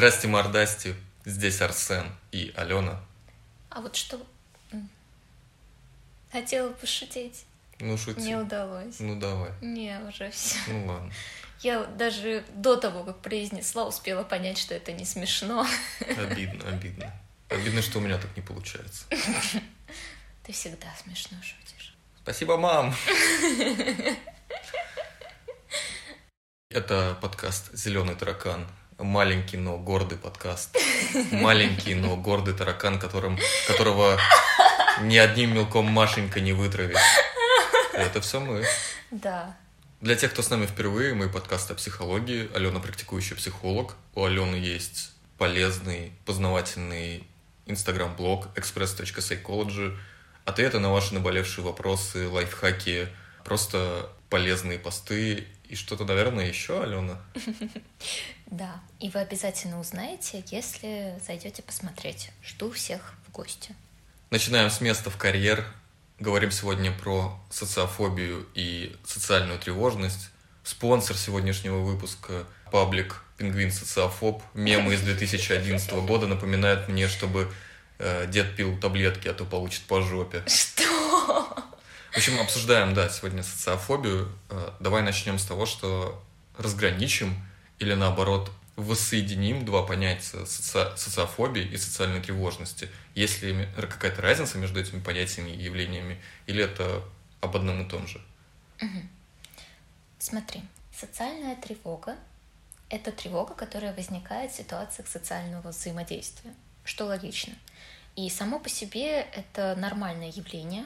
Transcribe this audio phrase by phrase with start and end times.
[0.00, 0.94] Здрасте, мордасти.
[1.26, 2.98] Здесь Арсен и Алена.
[3.68, 4.18] А вот что...
[6.32, 7.44] Хотела пошутить.
[7.80, 8.22] Ну, шути.
[8.22, 8.98] Не удалось.
[8.98, 9.50] Ну, давай.
[9.60, 10.56] Не, уже все.
[10.68, 11.12] Ну, ладно.
[11.58, 15.66] Я даже до того, как произнесла, успела понять, что это не смешно.
[16.16, 17.12] Обидно, обидно.
[17.50, 19.04] Обидно, что у меня так не получается.
[20.44, 21.94] Ты всегда смешно шутишь.
[22.22, 22.94] Спасибо, мам.
[26.70, 28.66] Это подкаст «Зеленый таракан».
[29.02, 30.76] Маленький, но гордый подкаст.
[31.30, 34.18] Маленький, но гордый таракан, которым, которого
[35.00, 36.98] ни одним мелком Машенька не вытравит.
[37.94, 38.64] Это все мы.
[39.10, 39.56] Да.
[40.00, 42.50] Для тех, кто с нами впервые, мы подкаст о психологии.
[42.54, 43.96] Алена практикующий психолог.
[44.14, 47.26] У Алены есть полезный, познавательный
[47.66, 49.96] инстаграм-блог express.psychology.
[50.44, 53.08] Ответы на ваши наболевшие вопросы, лайфхаки,
[53.44, 57.20] просто полезные посты и что-то, наверное, еще, Алена.
[58.50, 58.80] Да.
[58.98, 62.30] И вы обязательно узнаете, если зайдете посмотреть.
[62.44, 63.74] Жду всех в гости.
[64.30, 65.64] Начинаем с места в карьер.
[66.18, 70.30] Говорим сегодня про социофобию и социальную тревожность.
[70.64, 74.42] Спонсор сегодняшнего выпуска– паблик «Пингвин социофоб».
[74.52, 77.50] Мемы из 2011 года напоминают мне, чтобы
[77.98, 80.44] э, дед пил таблетки, а то получит по жопе.
[80.46, 80.84] Что?
[82.12, 84.30] В общем, обсуждаем, да, сегодня социофобию.
[84.50, 86.22] Э, Давай начнем с того, что
[86.58, 87.34] разграничим
[87.80, 92.88] или наоборот воссоединим два понятия соци- социофобии и социальной тревожности.
[93.14, 97.02] Есть ли ме- какая-то разница между этими понятиями и явлениями, или это
[97.40, 98.20] об одном и том же?
[100.18, 100.62] Смотри,
[100.94, 102.16] социальная тревога–
[102.90, 107.54] это тревога, которая возникает в ситуациях социального взаимодействия, что логично.
[108.16, 110.84] И само по себе это нормальное явление.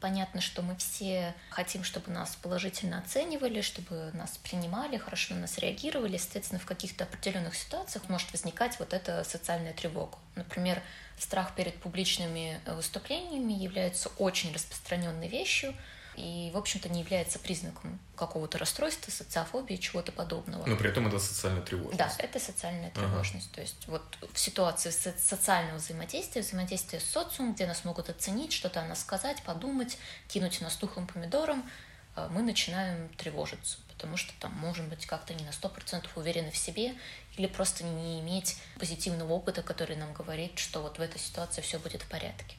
[0.00, 5.58] Понятно, что мы все хотим, чтобы нас положительно оценивали, чтобы нас принимали, хорошо на нас
[5.58, 6.16] реагировали.
[6.16, 10.16] Соответственно, в каких-то определенных ситуациях может возникать вот эта социальная тревога.
[10.36, 10.82] Например,
[11.18, 15.74] страх перед публичными э, выступлениями является очень распространенной вещью
[16.20, 20.66] и, в общем-то, не является признаком какого-то расстройства, социофобии, чего-то подобного.
[20.66, 21.98] Но при этом это социальная тревожность.
[21.98, 23.50] Да, это социальная тревожность.
[23.52, 28.52] То есть вот в ситуации со- социального взаимодействия, взаимодействия с социумом, где нас могут оценить,
[28.52, 29.96] что-то о нас сказать, подумать,
[30.28, 31.68] кинуть нас тухлым помидором,
[32.16, 36.56] э, мы начинаем тревожиться, потому что там можем быть как-то не на 100% уверены в
[36.56, 36.94] себе
[37.36, 41.78] или просто не иметь позитивного опыта, который нам говорит, что вот в этой ситуации все
[41.78, 42.56] будет в порядке.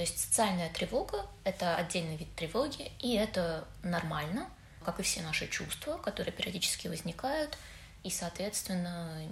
[0.00, 4.48] То есть социальная тревога– это отдельный вид тревоги, и это нормально,
[4.82, 7.58] как и все наши чувства, которые периодически возникают,
[8.02, 9.22] и, соответственно,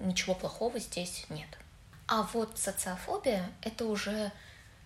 [0.00, 1.48] ничего плохого здесь нет.
[2.06, 4.32] А вот социофобия– это уже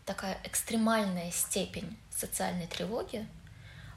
[0.05, 3.25] такая экстремальная степень социальной тревоги,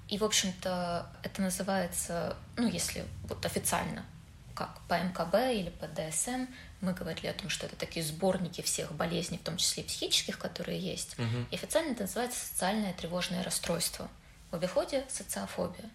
[0.10, 4.06] и, в общем-то, это называется, ну, если вот официально,
[4.54, 6.46] как по МКБ или по ДСМ,
[6.82, 10.38] мы говорили о том, что это такие сборники всех болезней, в том числе и психических,
[10.38, 11.18] которые есть.
[11.18, 11.48] Мгм.
[11.52, 14.10] И официально это называется социальное тревожное расстройство.
[14.50, 15.90] В обиходе социофобия.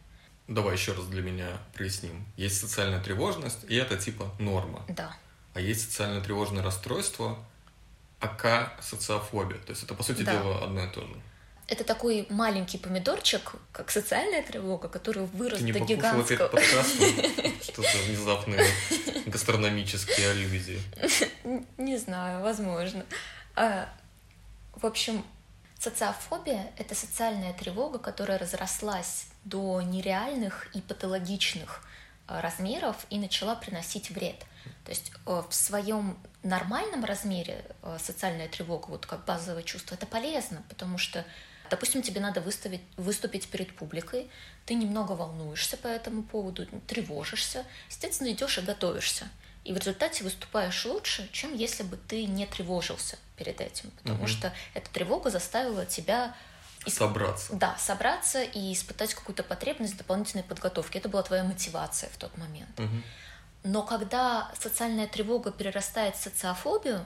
[0.49, 2.25] Давай еще раз для меня проясним.
[2.37, 4.85] Есть социальная тревожность, и это типа норма.
[4.89, 5.15] Да.
[5.55, 7.45] А есть социальное тревожное расстройство,
[8.21, 9.59] АК социофобия.
[9.59, 10.33] То есть это, по сути Да.
[10.33, 11.15] дела, одно и то же.
[11.69, 16.49] Это такой маленький помидорчик, как социальная тревога, который вырос Ты до гигантского.
[16.49, 17.09] подкастом?
[17.63, 18.65] Что-то внезапные
[19.27, 20.81] гастрономические аллюзии.
[21.77, 23.05] Не знаю, возможно.
[23.57, 23.89] А,
[24.77, 25.25] В общем,
[25.81, 31.83] социофобия— это социальная тревога, которая разрослась до нереальных и патологичных
[32.29, 34.45] а, размеров и начала приносить вред.
[34.85, 40.07] То есть э, в своем нормальном размере э, социальная тревога, вот как базовое чувство, это
[40.07, 41.25] полезно, потому что,
[41.71, 44.31] допустим, тебе надо выставить, выступить перед публикой,
[44.67, 49.29] ты немного волнуешься по этому поводу, тревожишься, естественно, идешь и готовишься.
[49.65, 54.29] И в результате выступаешь лучше, чем если бы ты не тревожился перед этим, потому Мгм.
[54.29, 56.35] что эта тревога заставила тебя
[56.85, 57.53] ис- Собраться.
[57.53, 60.99] да, собраться и испытать какую-то потребность дополнительной подготовки.
[60.99, 62.79] Это была твоя мотивация в тот момент.
[62.79, 63.03] Мгм.
[63.65, 67.05] Но когда социальная тревога перерастает в социофобию,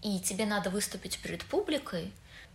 [0.00, 2.10] и тебе надо выступить перед публикой,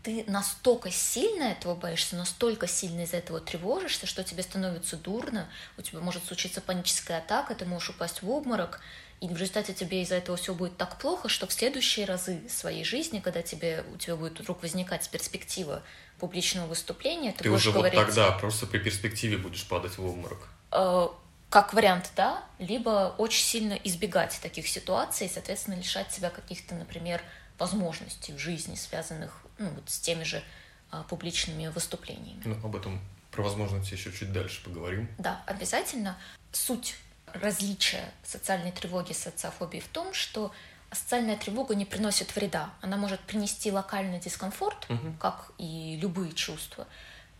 [0.07, 5.81] ты настолько сильно этого боишься, настолько сильно из-за этого тревожишься, что тебе становится дурно, у
[5.81, 8.79] тебя может случиться паническая атака, ты можешь упасть в обморок,
[9.19, 12.85] и в результате тебе из-за этого все будет так плохо, что в следующие разы своей
[12.85, 15.83] жизни, когда тебе, у тебя будет вдруг возникать перспектива
[16.19, 17.99] публичного выступления, ты, Ты будешь уже вот говорить...
[17.99, 20.47] тогда просто при перспективе будешь падать в обморок.
[20.71, 21.09] Э,
[21.49, 27.21] как вариант, да, либо очень сильно избегать таких ситуаций, и, соответственно, лишать себя каких-то, например,
[27.59, 30.43] возможностей в жизни, связанных ну, вот с теми же
[30.91, 32.41] а, публичными выступлениями.
[32.45, 32.99] Ну, об этом,
[33.31, 35.09] про возможности еще чуть дальше поговорим.
[35.17, 36.17] Да, обязательно.
[36.51, 36.95] Суть
[37.33, 40.51] различие социальной тревоги и социофобии в том, что
[40.91, 42.71] социальная тревога не приносит вреда.
[42.81, 45.13] Она может принести локальный дискомфорт, угу.
[45.19, 46.87] как и любые чувства.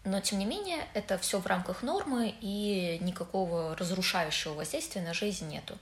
[0.03, 5.47] Но, тем не менее, это все в рамках нормы, и никакого разрушающего воздействия на жизнь
[5.49, 5.77] нету.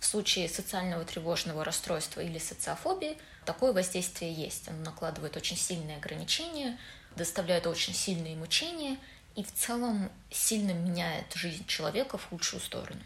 [0.00, 4.66] В случае социального тревожного расстройства или социофобии такое воздействие есть.
[4.66, 6.78] Оно накладывает очень сильные ограничения,
[7.16, 8.96] доставляет очень сильные мучения
[9.36, 13.00] и в целом сильно меняет жизнь человека в худшую сторону.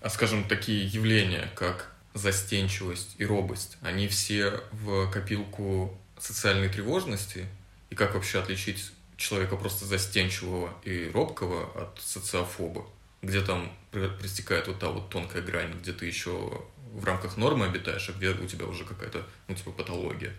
[0.00, 7.46] А скажем, такие явления, как застенчивость и робость, они все в копилку социальной тревожности?
[7.90, 12.86] И как вообще отличить человека просто застенчивого и робкого от социофоба?
[13.22, 18.08] Где там пристекает вот та вот тонкая грань, где ты еще в рамках нормы обитаешь,
[18.08, 20.34] а где у тебя уже какая-то, ну, типа, патология?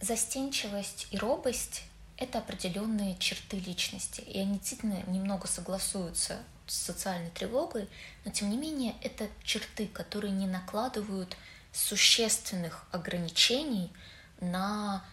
[0.00, 1.84] Застенчивость и робость—
[2.16, 7.88] это определенные черты личности, и они действительно немного согласуются с социальной тревогой,
[8.24, 11.36] но тем не менее это черты, которые не накладывают
[11.72, 13.90] существенных ограничений
[14.40, 15.04] на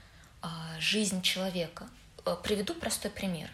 [0.41, 1.87] а, жизнь человека.
[2.25, 3.49] Э, приведу простой пример.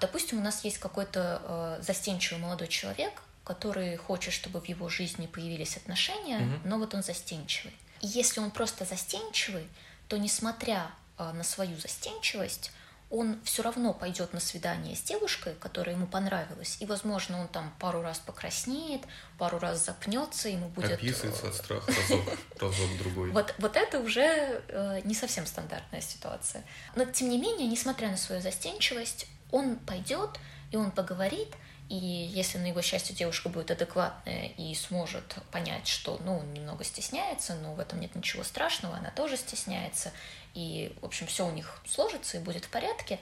[0.00, 5.26] Допустим, у нас есть какой-то э, застенчивый молодой человек, который хочет, чтобы в его жизни
[5.26, 6.68] появились отношения, угу.
[6.68, 7.74] но вот он застенчивый.
[8.00, 9.66] И если он просто застенчивый,
[10.08, 12.70] то несмотря э, на свою застенчивость,
[13.12, 17.70] он все равно пойдет на свидание с девушкой, которая ему понравилась, и, возможно, он там
[17.78, 19.02] пару раз покраснеет,
[19.36, 20.92] пару раз запнется, ему будет...
[20.92, 23.30] Описывается от страха разок, разок другой.
[23.32, 26.64] Вот, вот это уже э, не совсем стандартная ситуация.
[26.96, 30.40] Но, тем не менее, несмотря на свою застенчивость, он пойдет,
[30.72, 31.54] и он поговорит,
[31.88, 36.84] и если на его счастье девушка будет адекватная и сможет понять, что, ну, он немного
[36.84, 40.10] стесняется, но в этом нет ничего страшного, она тоже стесняется,
[40.54, 43.20] и, в общем, все у них сложится и будет в порядке,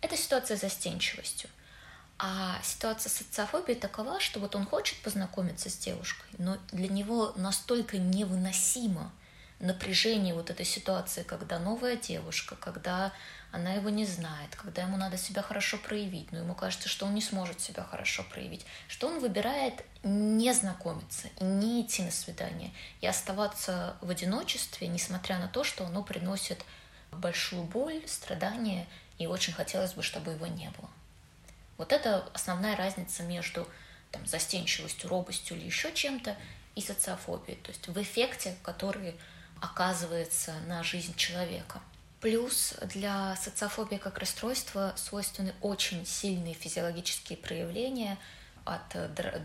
[0.00, 1.48] это ситуация с застенчивостью.
[2.18, 7.96] А ситуация социофобии такова, что вот он хочет познакомиться с девушкой, но для него настолько
[7.96, 9.10] невыносимо
[9.60, 13.12] напряжение вот этой ситуации, когда новая девушка, когда
[13.52, 17.14] она его не знает, когда ему надо себя хорошо проявить, но ему кажется, что он
[17.14, 22.72] не сможет себя хорошо проявить, что он выбирает не знакомиться и не идти на свидание,
[23.00, 26.64] и оставаться в одиночестве, несмотря на то, что оно приносит
[27.12, 28.86] большую боль, страдания,
[29.18, 30.88] и очень хотелось бы, чтобы его не было.
[31.76, 33.68] Вот это основная разница между
[34.10, 36.36] там, застенчивостью, робостью или еще чем-то
[36.76, 39.16] и социофобией, то есть в эффекте, который
[39.60, 41.80] оказывается на жизнь человека–
[42.20, 48.18] Плюс для социофобии как расстройства свойственны очень сильные физиологические проявления
[48.66, 48.94] от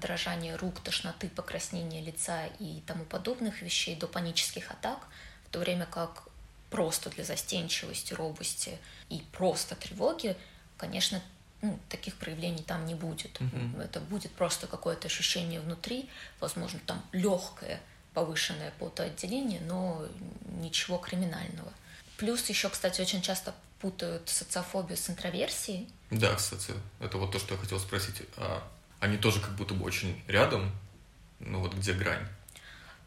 [0.01, 5.07] дрожания рук, тошноты, покраснения лица и тому подобных вещей до панических атак,
[5.47, 6.27] в то время как
[6.69, 8.77] просто для застенчивости, робости
[9.09, 10.35] и просто тревоги,
[10.75, 11.21] конечно,
[11.61, 13.39] ну, таких проявлений там не будет.
[13.39, 13.83] Mm-hmm.
[13.83, 16.09] Это будет просто какое-то ощущение внутри,
[16.41, 17.79] возможно, там легкое
[18.15, 20.07] повышенное потоотделение, но
[20.59, 21.71] ничего криминального.
[22.17, 25.87] Плюс еще, кстати, очень часто путают социофобию с интроверсией.
[26.09, 28.23] Да, кстати, это вот то, что я хотел спросить.
[28.37, 28.63] А
[28.99, 30.71] они тоже как будто бы очень рядом,
[31.39, 32.25] ну вот где грань?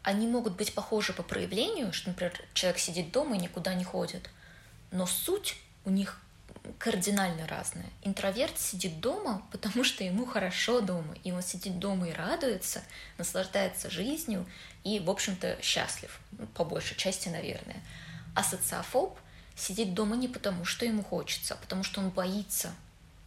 [0.03, 4.29] Они могут быть похожи по проявлению, что, например, человек сидит дома и никуда не ходит,
[4.91, 6.21] но суть у них
[6.77, 7.89] кардинально разная.
[8.03, 12.83] Интроверт сидит дома, потому что ему хорошо дома, и он сидит дома и радуется,
[13.17, 14.45] наслаждается жизнью
[14.83, 17.81] и, в общем-то, счастлив, ну, по большей части, наверное.
[18.35, 19.17] А социофоб
[19.55, 22.71] сидит дома не потому, что ему хочется, а потому что он боится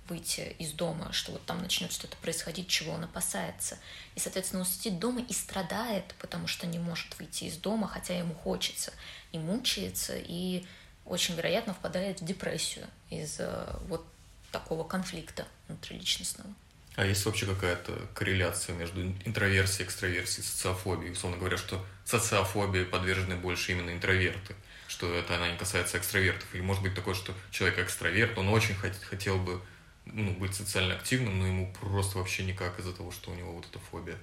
[0.08, 3.78] выйти из дома, что вот там начнет что-то происходить, чего он опасается.
[4.14, 8.18] И, соответственно, он сидит дома и страдает, потому что не может выйти из дома, хотя
[8.18, 8.92] ему хочется,
[9.32, 10.66] и мучается, и
[11.04, 14.06] очень вероятно впадает в депрессию из-за вот
[14.50, 16.50] такого конфликта внутриличностного.
[16.94, 21.12] А есть вообще какая-то корреляция между интроверсией, экстраверсией, социофобией?
[21.12, 24.54] Условно говоря, что социофобии подвержены больше именно интроверты
[24.92, 26.54] что это она не касается экстравертов.
[26.54, 29.59] Или может быть такое, что человек экстраверт, он очень хотел бы
[30.04, 33.64] ну, быть социально активным, но ему просто вообще никак из-за того, что у него вот
[33.71, 34.18] эта фобия.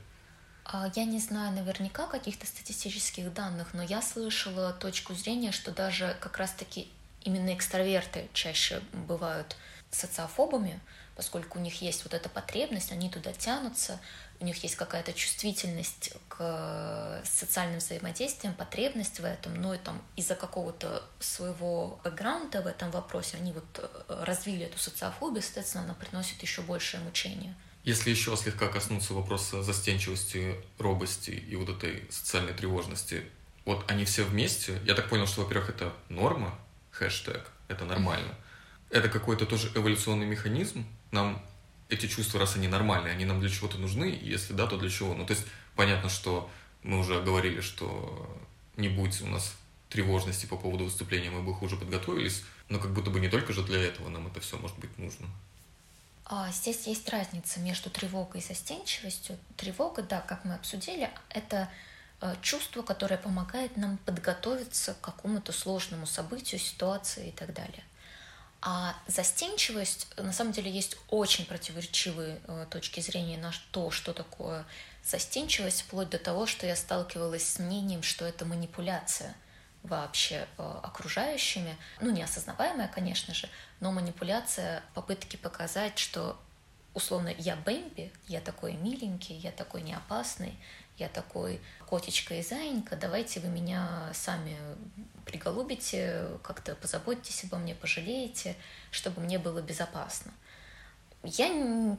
[0.71, 6.15] А, я не знаю наверняка каких-то статистических данных, но я слышала точку зрения, что даже
[6.19, 6.87] как раз-таки
[7.23, 9.57] именно экстраверты чаще бывают
[9.89, 10.79] социофобами,
[11.15, 13.99] поскольку у них есть вот эта потребность, они туда тянутся,
[14.39, 20.35] у них есть какая-то чувствительность к социальным взаимодействиям, потребность в этом, но и там из-за
[20.35, 26.39] какого-то своего бэкграунда в этом вопросе они вот э, развили эту социофобию, соответственно, она приносит
[26.43, 27.55] еще большее мучение.
[27.83, 33.23] Если еще слегка коснуться вопроса застенчивости, робости и вот этой социальной тревожности,
[33.65, 36.57] вот они все вместе, я так понял, что, во-первых, это норма,
[36.91, 38.35] хэштег, это нормально.
[38.89, 40.85] Это какой-то тоже эволюционный механизм.
[41.11, 41.43] Нам
[41.89, 45.13] эти чувства, раз они нормальные, они нам для чего-то нужны, если да, то для чего?
[45.13, 45.45] Ну, то есть
[45.75, 46.49] понятно, что
[46.83, 48.39] мы уже говорили, что
[48.77, 49.55] не будет у нас
[49.89, 53.63] тревожности по поводу выступления, мы бы хуже подготовились, но как будто бы не только же
[53.63, 55.27] для этого нам это все может быть нужно.
[56.31, 59.35] А здесь есть разница между тревогой и застенчивостью.
[59.57, 61.67] Тревога, да, как мы обсудили, это
[62.21, 67.83] э, чувство, которое помогает нам подготовиться к какому-то сложному событию, ситуации и так далее.
[68.61, 74.67] А застенчивость, на самом деле, есть очень противоречивые э, точки зрения на то, что такое
[75.03, 79.35] застенчивость, вплоть до того, что я сталкивалась с мнением, что это манипуляция
[79.83, 86.39] вообще э, окружающими, ну, неосознаваемая, конечно же, но манипуляция попытки показать, что
[86.93, 90.57] условно я Бэмби, я такой миленький, я такой неопасный,
[90.97, 94.57] я такой котечка и заинька, давайте вы меня сами
[95.25, 98.55] приголубите, как-то позаботьтесь обо мне, пожалеете,
[98.91, 100.33] чтобы мне было безопасно.
[101.23, 101.97] Я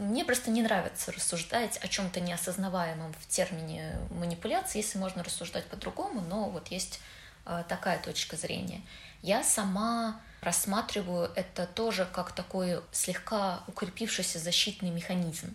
[0.00, 6.22] мне просто не нравится рассуждать о чем-то неосознаваемом в термине манипуляции, если можно рассуждать по-другому,
[6.22, 7.00] но вот есть
[7.44, 8.80] э, такая точка зрения.
[9.22, 15.54] Я сама рассматриваю это тоже как такой слегка укрепившийся защитный механизм,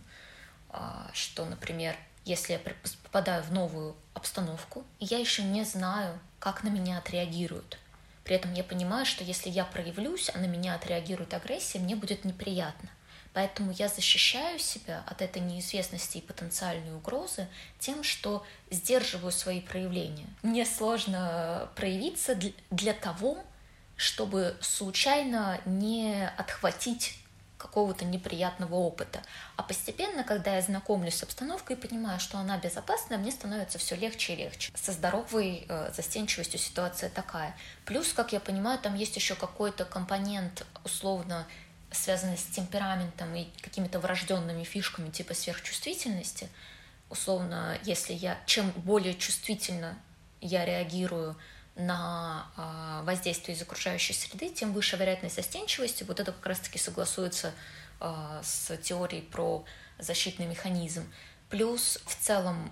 [0.70, 2.60] а, что, например, если я
[3.04, 7.80] попадаю в новую обстановку, я еще не знаю, как на меня отреагируют.
[8.24, 12.26] При этом я понимаю, что если я проявлюсь, а на меня отреагирует агрессия, мне будет
[12.26, 12.90] неприятно.
[13.36, 17.50] Поэтому я защищаю себя от этой неизвестности и потенциальной угрозы
[17.80, 20.28] тем, что сдерживаю свои проявления.
[20.42, 22.40] Мне сложно проявиться
[22.70, 23.44] для того,
[23.98, 27.20] чтобы случайно не отхватить
[27.58, 29.22] какого-то неприятного опыта.
[29.58, 33.96] А постепенно, когда я знакомлюсь с обстановкой и понимаю, что она безопасная, мне становится все
[33.96, 34.72] легче и легче.
[34.76, 37.54] Со здоровой э, застенчивостью ситуация такая.
[37.84, 41.46] Плюс, как я понимаю, там есть еще какой-то компонент условно
[41.96, 46.50] связанный с темпераментом и какими-то врожденными фишками типа сверхчувствительности.
[47.10, 49.98] Условно, если я чем более чувствительно
[50.42, 51.36] я реагирую
[51.76, 56.04] на а, воздействие из окружающей среды, тем выше вероятность застенчивости.
[56.04, 57.54] Вот это как раз-таки согласуется
[58.00, 59.66] а, с теорией про
[60.00, 61.04] защитный механизм.
[61.50, 62.72] Плюс в целом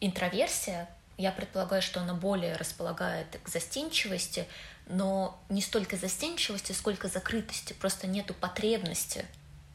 [0.00, 0.88] интроверсия,
[1.18, 4.46] я предполагаю, что она более располагает к застенчивости,
[4.90, 7.72] но не столько застенчивости, сколько закрытости.
[7.72, 9.24] Просто нету потребности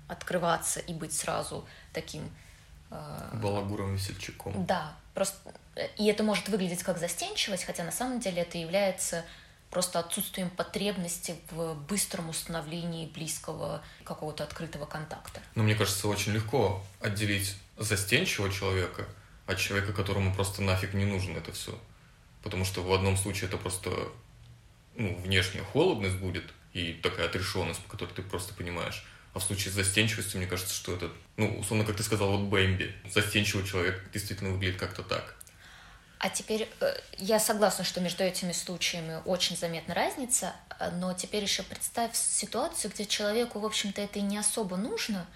[0.07, 2.29] открываться и быть сразу таким...
[2.91, 3.31] Э...
[3.34, 4.65] Балагуром весельчаком.
[4.65, 5.53] Да, просто
[5.98, 9.25] и это может выглядеть как застенчивость, хотя на самом деле это является
[9.69, 15.41] просто отсутствием потребности в быстром установлении близкого какого-то открытого контакта.
[15.55, 19.05] Но мне кажется, очень легко отделить застенчивого человека
[19.48, 21.77] от человека, которому просто нафиг не нужно это все.
[22.41, 23.91] Потому что в одном случае это просто
[24.96, 29.06] ну, внешняя холодность будет и такая отрешенность, по которой ты просто понимаешь.
[29.34, 32.48] А в случае с застенчивостью, мне кажется, что это, ну, условно, как ты сказал, вот
[32.48, 32.94] Бэмби.
[33.10, 35.36] Застенчивый человек действительно выглядит как-то так.
[36.20, 41.44] А теперь э, я согласна, что между этими случаями очень заметна разница, э, но теперь
[41.44, 45.28] еще представь ситуацию, где человеку, в общем-то, это и не особо нужно,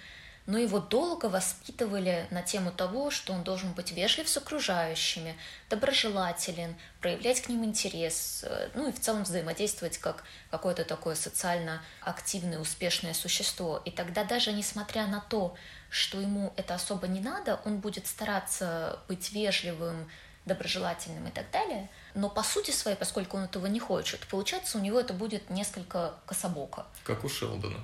[0.49, 5.37] но его долго воспитывали на тему того, что он должен быть вежлив с окружающими,
[5.69, 11.83] доброжелателен, проявлять к ним интерес, э, ну и в целом взаимодействовать как какое-то такое социально
[12.01, 13.79] активное, успешное существо.
[13.85, 15.55] И тогда даже несмотря на то,
[15.91, 20.09] что ему это особо не надо, он будет стараться быть вежливым,
[20.47, 21.91] доброжелательным и так далее.
[22.15, 26.15] Но по сути своей, поскольку он этого не хочет, получается, у него это будет несколько
[26.25, 26.87] кособоко.
[27.03, 27.77] Как у Шелдона.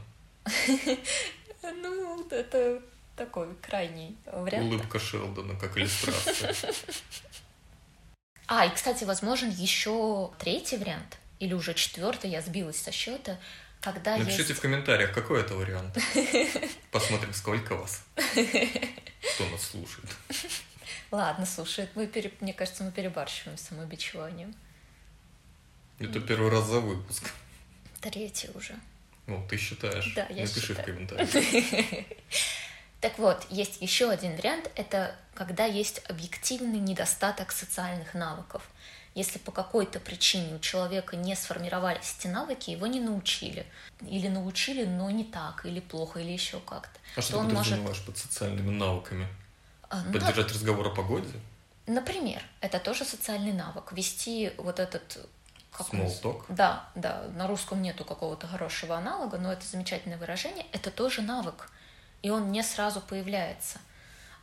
[1.73, 2.81] Ну, это
[3.15, 4.65] такой крайний вариант.
[4.65, 6.55] Улыбка Шелдона, как иллюстрация.
[8.47, 13.39] А, и, кстати, возможен еще третий вариант, или уже четвертый, я сбилась со счета,
[13.81, 14.59] когда Напишите есть...
[14.59, 15.97] в комментариях, какой это вариант.
[16.91, 18.03] Посмотрим, сколько вас.
[18.15, 20.09] Кто нас слушает.
[21.11, 22.31] Ладно, слушай, мы пере...
[22.39, 24.53] мне кажется, мы перебарщиваем с самобичеванием.
[25.99, 27.31] Это первый раз за выпуск.
[28.01, 28.75] Третий уже.
[29.27, 30.13] Ну, ты считаешь.
[30.15, 30.81] Да, я Напиши считаю.
[30.81, 32.05] в комментариях.
[33.01, 38.67] Так вот, есть еще один вариант, это когда есть объективный недостаток социальных навыков.
[39.13, 43.67] Если по какой-то причине у человека не сформировались эти навыки, его не научили.
[44.01, 46.99] Или научили, но не так, или плохо, или еще как-то.
[47.15, 48.05] А что ты подразумеваешь может...
[48.05, 49.27] под социальными навыками?
[49.87, 50.53] А, ну, Поддержать да.
[50.53, 51.29] разговор о погоде?
[51.85, 53.91] Например, это тоже социальный навык.
[53.91, 55.29] Вести вот этот
[55.77, 56.43] как Small?
[56.49, 57.23] Да, да.
[57.35, 60.65] На русском нету какого-то хорошего аналога, но это замечательное выражение.
[60.71, 61.69] Это тоже навык.
[62.21, 63.79] И он не сразу появляется.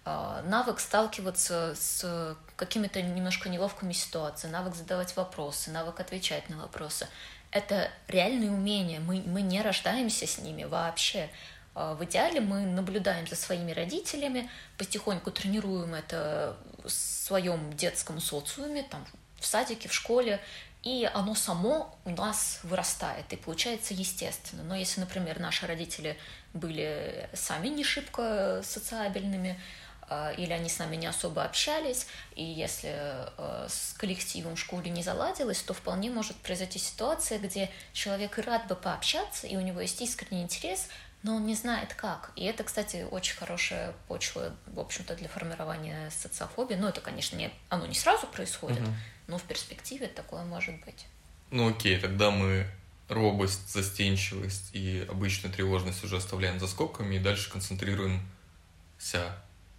[0.05, 7.09] А, навык сталкиваться с какими-то немножко неловкими ситуациями, навык задавать вопросы, навык отвечать на вопросы.
[7.51, 9.01] Это реальные умения.
[9.01, 11.31] Мы, мы не рождаемся с ними вообще.
[11.75, 19.07] В идеале мы наблюдаем за своими родителями, потихоньку тренируем это в своем детском социуме, там,
[19.39, 20.41] в садике, в школе,
[20.83, 24.65] и оно само у нас вырастает и получается естественно.
[24.65, 26.19] Но если, например, наши родители
[26.55, 29.61] были сами не шибко социабельными,
[30.09, 34.91] а, или они с нами не особо общались, и если а, с коллективом в школе
[34.91, 39.81] не заладилось, то вполне может произойти ситуация, где человек рад бы пообщаться, и у него
[39.81, 40.89] есть искренний интерес,
[41.23, 42.33] но он не знает как.
[42.35, 46.75] И это, кстати, очень хорошая почва, в общем-то, для формирования социофобии.
[46.75, 48.91] Но это, конечно, не, оно не сразу происходит, угу.
[49.27, 51.07] Но в перспективе такое может быть.
[51.51, 52.67] Ну окей, тогда мы
[53.09, 58.23] робость, застенчивость и обычную тревожность уже оставляем за скобками и дальше концентрируемся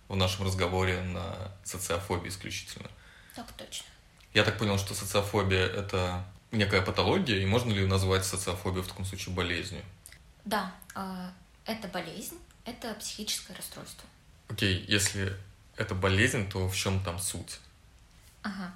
[0.07, 2.89] в нашем разговоре на социофобии исключительно.
[3.35, 3.87] Так точно.
[4.33, 9.05] Я так понял, что социофобия– это некая патология, и можно ли назвать социофобию в таком
[9.05, 9.83] случае болезнью?
[10.45, 11.31] Да, а,
[11.65, 14.07] это болезнь, это психическое расстройство.
[14.49, 15.35] Окей, если
[15.77, 17.59] это болезнь, то в чем там суть?
[18.43, 18.73] Ага.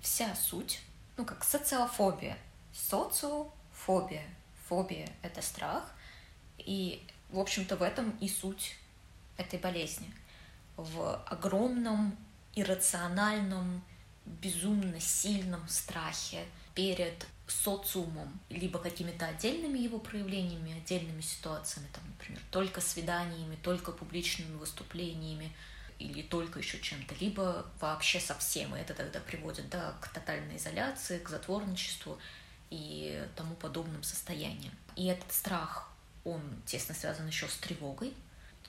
[0.00, 0.80] Вся суть,
[1.16, 2.38] ну как социофобия,
[2.72, 4.24] социофобия.
[4.68, 5.92] Фобия— это страх,
[6.58, 8.76] и, в общем-то, в этом и суть
[9.36, 10.12] этой болезни.
[10.76, 12.16] В огромном,
[12.54, 13.82] иррациональном,
[14.24, 22.80] безумно сильном страхе перед социумом, либо какими-то отдельными его проявлениями, отдельными ситуациями, там, например, только
[22.80, 25.52] свиданиями, только публичными выступлениями
[26.00, 31.18] или только еще чем-то, либо вообще совсем, и это тогда приводит да, к тотальной изоляции,
[31.18, 32.18] к затворничеству
[32.70, 34.72] и тому подобным состояниям.
[34.96, 35.90] И этот страх,
[36.24, 38.14] он тесно связан еще с тревогой.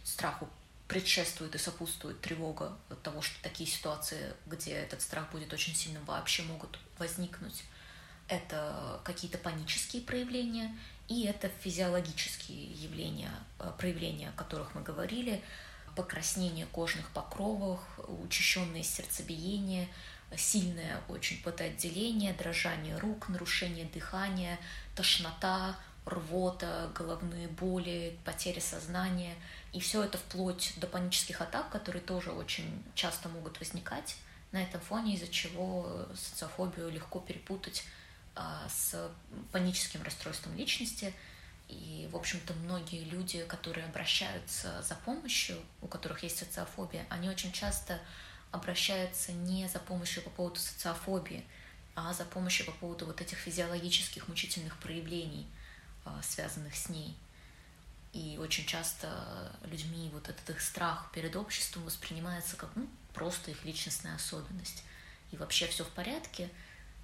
[0.04, 0.50] Страху
[0.88, 6.04] предшествует и сопутствует тревога от того, что такие ситуации, где этот страх будет очень сильным,
[6.04, 7.64] вообще могут возникнуть
[8.28, 10.76] это какие-то панические проявления,
[11.10, 15.44] и это физиологические явления, э, проявления, о которых мы говорили,
[15.96, 17.80] покраснение кожных покровов,
[18.24, 19.88] учащенное сердцебиение,
[20.38, 24.60] сильное очень потоотделение, дрожание рук, нарушение дыхания,
[24.96, 25.76] тошнота,
[26.06, 29.36] рвота, головные боли, потеря сознания.
[29.74, 34.16] И все это вплоть до панических атак, которые тоже очень часто могут возникать
[34.52, 37.84] на этом фоне, из-за чего социофобию легко перепутать
[38.36, 39.10] а, с
[39.52, 41.14] паническим расстройством личности.
[41.72, 47.54] И, в общем-то, многие люди, которые обращаются за помощью, у которых есть социофобия, они очень
[47.54, 48.00] часто
[48.52, 51.46] обращаются не за помощью по поводу социофобии,
[51.96, 55.48] а за помощью по поводу вот этих физиологических мучительных проявлений,
[56.04, 57.16] а, связанных с ней.
[58.12, 63.64] И очень часто людьми вот этот их страх перед обществом воспринимается как ну, просто их
[63.64, 64.84] личностная особенность.
[65.32, 66.50] И вообще все в порядке–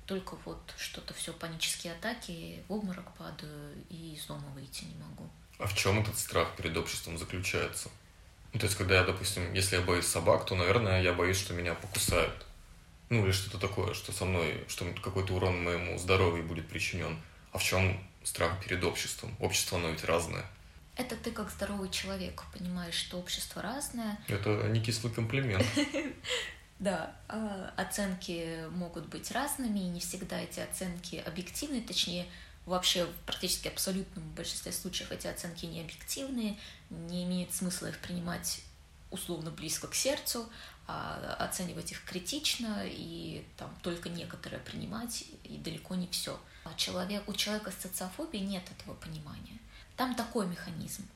[0.07, 5.29] только вот что-то все панические атаки, в обморок падаю и из дома выйти не могу.
[5.59, 7.89] А в чем этот страх перед обществом заключается?
[8.53, 11.53] Ну, то есть, когда я, допустим, если я боюсь собак, то, наверное, я боюсь, что
[11.53, 12.45] меня покусают.
[13.09, 17.19] Ну, или что-то такое, что со мной, что какой-то урон моему здоровью будет причинен.
[17.51, 19.35] А в чем страх перед обществом?
[19.39, 20.45] Общество, оно ведь разное.
[20.95, 24.17] Это ты как здоровый человек понимаешь, что общество разное.
[24.27, 25.65] Это не кислый комплимент.
[26.79, 32.27] Да, а, оценки могут быть разными, и не всегда эти оценки объективны, точнее,
[32.65, 36.57] вообще в практически абсолютном большинстве случаев эти оценки не объективные,
[36.89, 38.61] не имеет смысла их принимать
[39.09, 40.49] условно близко к сердцу,
[40.85, 46.39] а оценивать их критично и там только некоторые принимать, и далеко не все.
[46.63, 49.57] А человек, у человека с социофобией нет этого понимания.
[49.95, 51.07] Там такой механизм.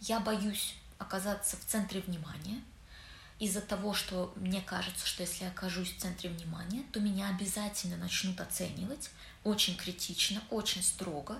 [0.00, 2.62] Я боюсь оказаться в центре внимания,
[3.40, 7.96] из-за того, что мне кажется, что если я окажусь в центре внимания, то меня обязательно
[7.96, 9.10] начнут оценивать
[9.44, 11.38] очень критично, очень строго.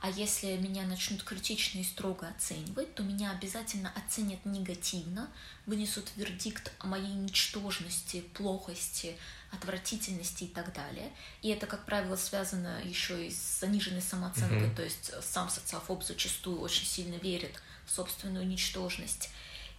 [0.00, 5.30] А если меня начнут критично и строго оценивать, то меня обязательно оценят негативно,
[5.66, 9.16] вынесут вердикт о моей ничтожности, плохости,
[9.52, 11.12] отвратительности и так далее.
[11.42, 14.74] И это, как правило, связано еще и с заниженной самооценкой, mm-hmm.
[14.74, 19.28] то есть сам социофоб зачастую очень сильно верит в собственную ничтожность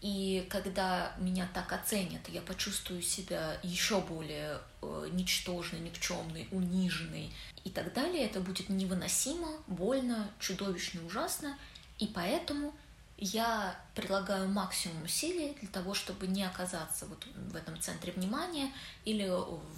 [0.04, 7.32] и когда меня так оценят, я почувствую себя еще более э, ничтожной, никчемной, униженной
[7.64, 8.26] и так далее.
[8.26, 11.58] Это будет невыносимо, больно, чудовищно, ужасно.
[12.00, 12.76] И поэтому
[13.18, 18.74] я прилагаю максимум усилий для того, чтобы не оказаться вот в этом центре внимания
[19.06, 19.30] или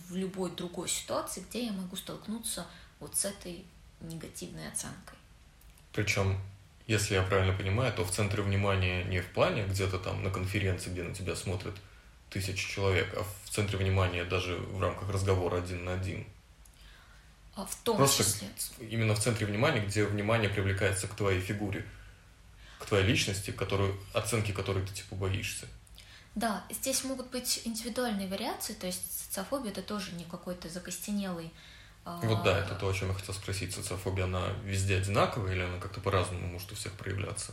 [0.10, 2.66] в любой другой ситуации, где я могу столкнуться
[3.00, 3.64] вот с этой
[4.02, 5.20] негативной оценкой.
[5.94, 6.42] Причем
[6.88, 10.89] если я правильно понимаю, то в центре внимания не в плане где-то там на конференции,
[10.89, 11.76] где на тебя смотрят
[12.30, 16.26] тысячи человек, а в центре внимания даже в рамках разговора один на один.
[17.56, 18.50] А в том Просто числе.
[18.89, 21.86] именно в центре внимания, где внимание привлекается к твоей фигуре.
[22.80, 25.65] к твоей личности, которую, оценки которой ты типа боишься.
[26.36, 31.52] Да, здесь могут быть индивидуальные вариации, то есть социофобия это тоже не какой-то закостенелый
[32.06, 33.74] вот да, это то, о чем я хотел спросить.
[33.74, 37.52] Социофобия, она везде одинаковая или она как-то по-разному может у всех проявляться?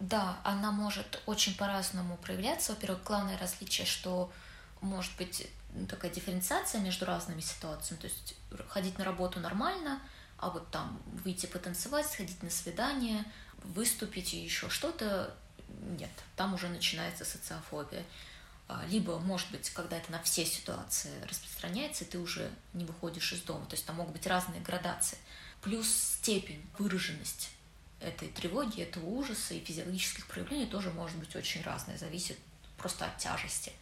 [0.00, 2.72] Да, она может очень по-разному проявляться.
[2.72, 4.32] Во-первых, главное различие, что
[4.80, 5.46] может быть
[5.88, 8.00] такая дифференциация между разными ситуациями.
[8.00, 8.34] То есть
[8.68, 10.00] ходить на работу нормально,
[10.38, 13.24] а вот там выйти потанцевать, сходить на свидание,
[13.62, 15.34] выступить и еще что-то,
[15.68, 18.04] нет, там уже начинается социофобия.
[18.72, 23.42] А, либо, может быть, когда это на все ситуации распространяется, ты уже не выходишь из
[23.42, 23.66] дома.
[23.66, 25.18] То есть там могут быть разные градации.
[25.60, 27.50] Плюс степень, выраженность
[28.00, 32.38] этой тревоги, этого ужаса и физиологических проявлений тоже может быть очень разная, зависит
[32.78, 33.72] просто от тяжести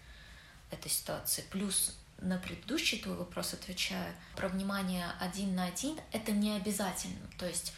[0.71, 1.45] этой ситуации.
[1.51, 7.29] Плюс на предыдущий твой вопрос отвечаю, про внимание один на один это не обязательно.
[7.39, 7.73] То есть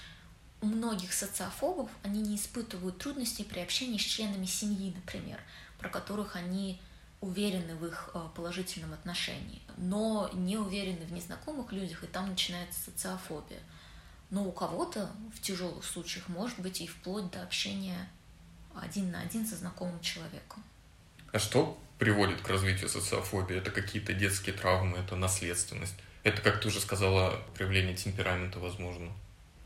[0.62, 5.38] у многих социофобов они не испытывают трудностей при общении с членами семьи, например,
[5.78, 6.80] про которых они
[7.22, 12.78] уверены в их э, положительном отношении, но не уверены в незнакомых людях, и там начинается
[12.80, 13.60] социофобия.
[14.28, 18.08] Но у кого-то в тяжелых случаях может быть и вплоть до общения
[18.74, 20.64] один на один со знакомым человеком.
[21.32, 23.56] А что приводит к развитию социофобии?
[23.56, 25.94] Это какие-то детские травмы, это наследственность?
[26.24, 29.12] Это, как ты уже сказала, проявление темперамента, возможно?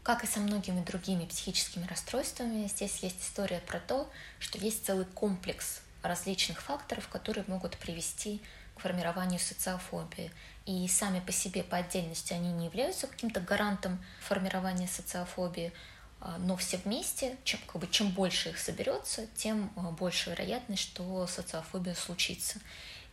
[0.03, 5.07] Как и со многими другими психическими расстройствами, здесь есть история про то, что есть целый
[5.07, 8.40] комплекс различных факторов, которые могут привести
[8.74, 10.30] к формированию социофобии.
[10.66, 15.72] И сами по себе, по отдельности, они не являются каким-то гарантом формирования социофобии,
[16.20, 20.82] а, но все вместе, чем, как бы, чем больше их соберется, тем а, больше вероятность,
[20.82, 22.59] что социофобия случится.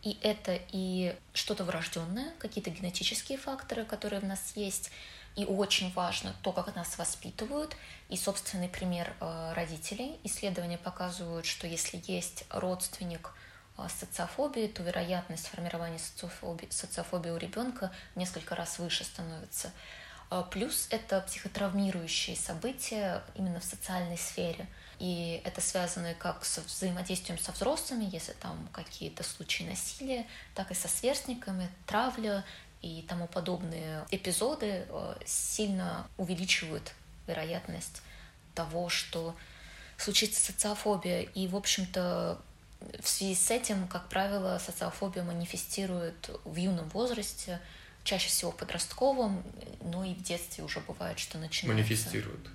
[0.02, 4.90] И это и что-то врожденное, какие-то генетические факторы, которые в нас есть,
[5.36, 7.76] и очень важно то, как нас воспитывают,
[8.08, 10.20] и собственный пример э, родителей.
[10.22, 13.32] Исследования показывают, что если есть родственник
[13.76, 19.72] э, с социофобией, то вероятность формирования социофобии, социофобии у ребенка несколько раз выше становится.
[20.30, 24.68] Э, плюс это психотравмирующие события именно в социальной сфере.
[25.00, 30.74] И это связано как с взаимодействием со взрослыми, если там какие-то случаи насилия, так и
[30.74, 32.44] со сверстниками, травля
[32.84, 36.92] и тому подобные эпизоды э, сильно увеличивают
[37.26, 38.02] вероятность
[38.54, 39.34] того, что
[39.96, 41.22] случится социофобия.
[41.22, 42.38] И, в общем-то,
[43.00, 47.58] в связи с этим, как правило, социофобия манифестирует в юном возрасте,
[48.04, 49.42] чаще всего в подростковом,
[49.82, 51.74] но и в детстве уже бывает, что начинается.
[51.74, 52.46] Манифестирует.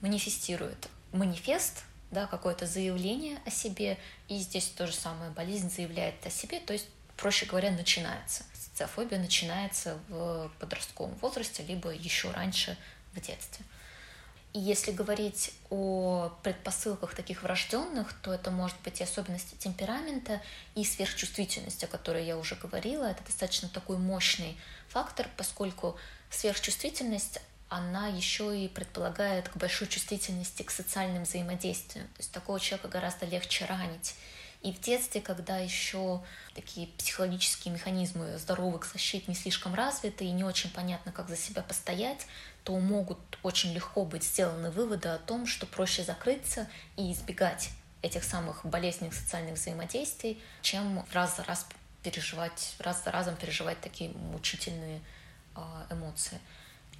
[0.00, 0.88] Манифестирует.
[1.12, 6.58] Манифест, да, какое-то заявление о себе, и здесь то же самое, болезнь заявляет о себе,
[6.58, 8.42] то есть, проще говоря, начинается
[8.76, 12.76] социофобия начинается в подростковом возрасте, либо еще раньше
[13.14, 13.64] в детстве.
[14.52, 20.42] И если говорить о предпосылках таких врожденных, то это может быть и особенности темперамента,
[20.74, 23.04] и сверхчувствительность, о которой я уже говорила.
[23.04, 24.58] Это достаточно такой мощный
[24.88, 25.96] фактор, поскольку
[26.30, 32.06] сверхчувствительность она еще и предполагает к большой чувствительности к социальным взаимодействиям.
[32.08, 34.14] То есть такого человека гораздо легче ранить.
[34.66, 40.42] И в детстве, когда еще такие психологические механизмы здоровых защит не слишком развиты и не
[40.42, 42.26] очень понятно, как за себя постоять,
[42.64, 47.70] то могут очень легко быть сделаны выводы о том, что проще закрыться и избегать
[48.02, 51.64] этих самых болезненных социальных взаимодействий, чем раз за раз
[52.02, 55.00] переживать, раз за разом переживать такие мучительные
[55.54, 56.40] а, эмоции.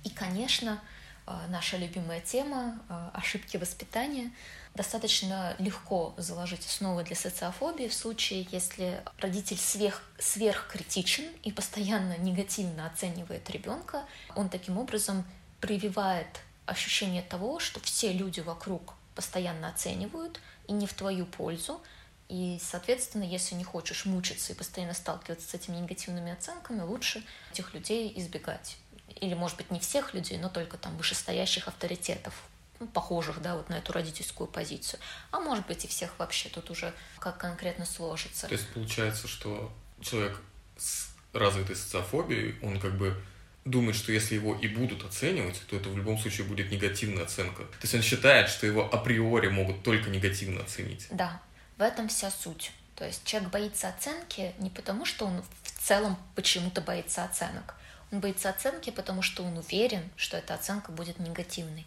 [0.04, 0.80] И, конечно,
[1.26, 4.30] а, наша любимая тема а, ошибки воспитания—
[4.76, 12.86] достаточно легко заложить основы для социофобии в случае, если родитель сверх, сверхкритичен и постоянно негативно
[12.86, 14.04] оценивает ребенка.
[14.36, 15.24] Он таким образом
[15.60, 16.28] прививает
[16.66, 21.80] ощущение того, что все люди вокруг постоянно оценивают и не в твою пользу.
[22.28, 27.72] И, соответственно, если не хочешь мучиться и постоянно сталкиваться с этими негативными оценками, лучше этих
[27.72, 28.76] людей избегать.
[29.20, 32.34] Или, может быть, не всех людей, но только там вышестоящих авторитетов,
[32.80, 35.00] ну, похожих, да, вот на эту родительскую позицию.
[35.30, 38.46] А может быть и всех вообще, тут уже как конкретно сложится.
[38.46, 40.40] То есть получается, что человек
[40.76, 43.16] с развитой социофобией, он как бы
[43.64, 47.64] думает, что если его и будут оценивать, то это в любом случае будет негативная оценка.
[47.64, 51.08] То есть он считает, что его априори могут только негативно оценить.
[51.10, 51.40] Да,
[51.76, 52.72] в этом вся суть.
[52.94, 57.74] То есть человек боится оценки не потому, что он в целом почему-то боится оценок.
[58.12, 61.86] Он боится оценки, потому что он уверен, что эта оценка будет негативной.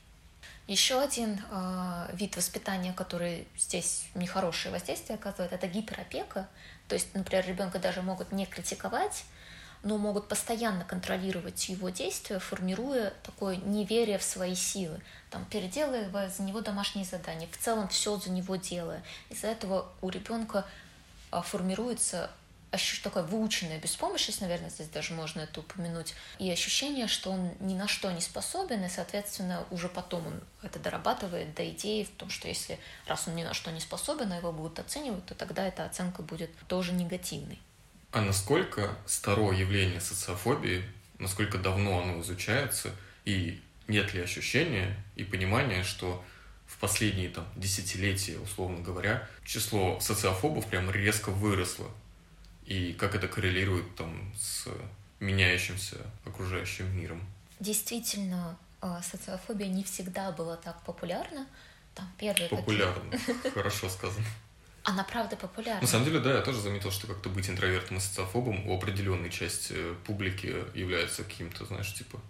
[0.69, 6.47] Еще один э, вид воспитания, который здесь нехорошее воздействие оказывает, это гиперопека.
[6.87, 9.23] То есть, например, ребенка даже могут не критиковать,
[9.81, 15.01] но могут постоянно контролировать его действия, формируя такое неверие в свои силы,
[15.31, 19.01] там, переделывая за него домашние задания, в целом все за него делая.
[19.31, 20.67] Из-за этого у ребенка
[21.31, 22.29] а, формируется
[22.71, 27.73] ощущение такая выученная беспомощность, наверное, здесь даже можно это упомянуть, и ощущение, что он ни
[27.73, 32.29] на что не способен, и, соответственно, уже потом он это дорабатывает до идеи в том,
[32.29, 35.67] что если раз он ни на что не способен, а его будут оценивать, то тогда
[35.67, 37.59] эта оценка будет тоже негативной.
[38.11, 40.83] А насколько старое явление социофобии,
[41.17, 42.91] насколько давно оно изучается,
[43.25, 46.23] и нет ли ощущения и понимания, что
[46.67, 51.89] в последние там, десятилетия, условно говоря, число социофобов прям резко выросло
[52.69, 54.67] и как это коррелирует там с
[55.19, 57.21] меняющимся окружающим миром.
[57.59, 61.47] Действительно, а, социофобия не всегда была так популярна.
[61.95, 63.19] Там первые Популярна,
[63.53, 64.25] хорошо сказано.
[64.83, 65.81] Она правда популярна.
[65.81, 69.31] На самом деле, да, я тоже заметил, что как-то быть интровертом и социофобом у определенной
[69.31, 72.21] части публики является каким-то, знаешь, типа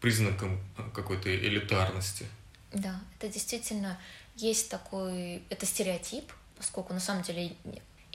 [0.00, 0.60] признаком
[0.94, 2.26] какой-то элитарности.
[2.72, 3.98] Да, это действительно
[4.34, 7.56] есть такой, это стереотип, поскольку на самом деле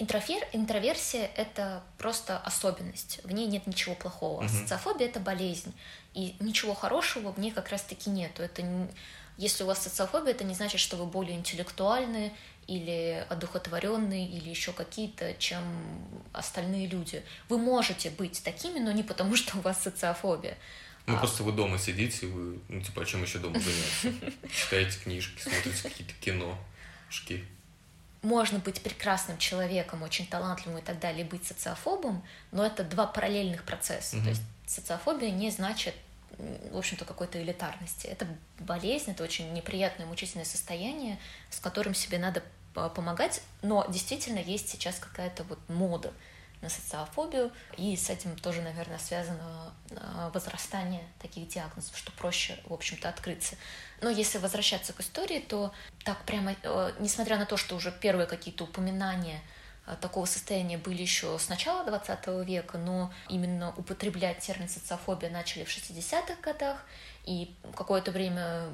[0.02, 4.40] Интрофер, интроверсия— это просто особенность, в ней нет ничего плохого.
[4.40, 4.50] Угу.
[4.50, 5.76] Социофобия— это болезнь,
[6.16, 8.42] и ничего хорошего в ней как раз-таки нету.
[8.42, 8.88] Это не...
[9.38, 12.34] Если у вас социофобия, это не значит, что вы более интеллектуальны
[12.66, 15.64] или одухотворенные, или еще какие-то, чем
[16.34, 17.24] остальные люди.
[17.48, 20.58] Вы можете быть такими, но не потому, что у вас социофобия.
[21.06, 21.20] Ну, а...
[21.20, 24.36] просто вы дома сидите, вы, ну, типа, о чем еще дома заняться?
[24.52, 26.58] Читаете книжки, смотрите какие-то кино,
[27.12, 27.46] шки
[28.22, 33.08] можно быть прекрасным человеком, очень талантливым и так далее, и быть социофобом, но это два
[33.08, 34.18] параллельных процесса.
[34.18, 34.24] Mm-hmm.
[34.24, 35.96] То есть социофобия не значит,
[36.38, 38.08] в общем-то, какой-то элитарности.
[38.08, 38.28] Это
[38.60, 44.98] болезнь, это очень неприятное, мучительное состояние, с которым себе надо помогать, но действительно есть сейчас
[44.98, 46.14] какая-то вот мода
[46.62, 52.74] на социофобию, и с этим тоже, наверное, связано а, возрастание таких диагнозов, что проще, в
[52.74, 53.56] общем-то, открыться.
[54.02, 58.28] Но если возвращаться к истории, то так прямо, э, несмотря на то, что уже первые
[58.28, 59.42] какие-то упоминания
[59.88, 65.64] э, такого состояния были еще с начала 20 века, но именно употреблять термин социофобия начали
[65.64, 66.86] в 60-х годах,
[67.24, 68.70] и какое-то время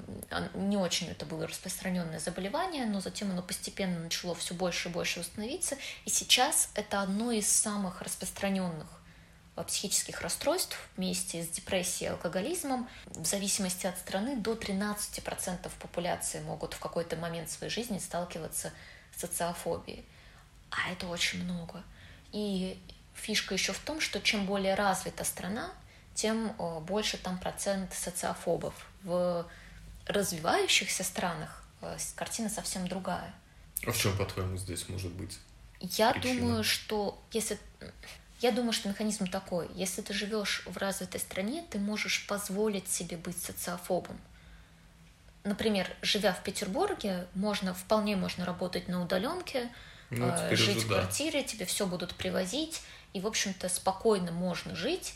[0.53, 5.19] не очень это было распространенное заболевание, но затем оно постепенно начало все больше и больше
[5.19, 8.87] установиться, и сейчас это одно из самых распространенных
[9.57, 12.87] э, психических расстройств вместе с депрессией и алкоголизмом.
[13.07, 18.71] В зависимости от страны до 13% популяции могут в какой-то момент своей жизни сталкиваться
[19.13, 20.05] с социофобией.
[20.69, 21.83] А это очень много.
[22.31, 22.79] И
[23.13, 25.71] фишка еще в том, что чем более развита страна,
[26.17, 28.73] тем э, больше там процент социофобов.
[29.03, 29.45] В
[30.07, 33.33] развивающихся странах э, картина совсем другая.
[33.85, 35.37] А в чем, по-твоему, здесь может быть?
[35.79, 36.39] Я причина?
[36.41, 37.59] думаю, что если
[38.39, 39.69] я думаю, что механизм такой.
[39.75, 44.19] Если ты живешь в развитой стране, ты можешь позволить себе быть социофобом.
[45.43, 49.69] Например, живя в Петербурге, можно вполне можно работать на удаленке,
[50.09, 51.47] ну, э, жить в квартире, да.
[51.47, 52.81] тебе все будут привозить,
[53.13, 55.13] и, в общем-то, спокойно можно жить,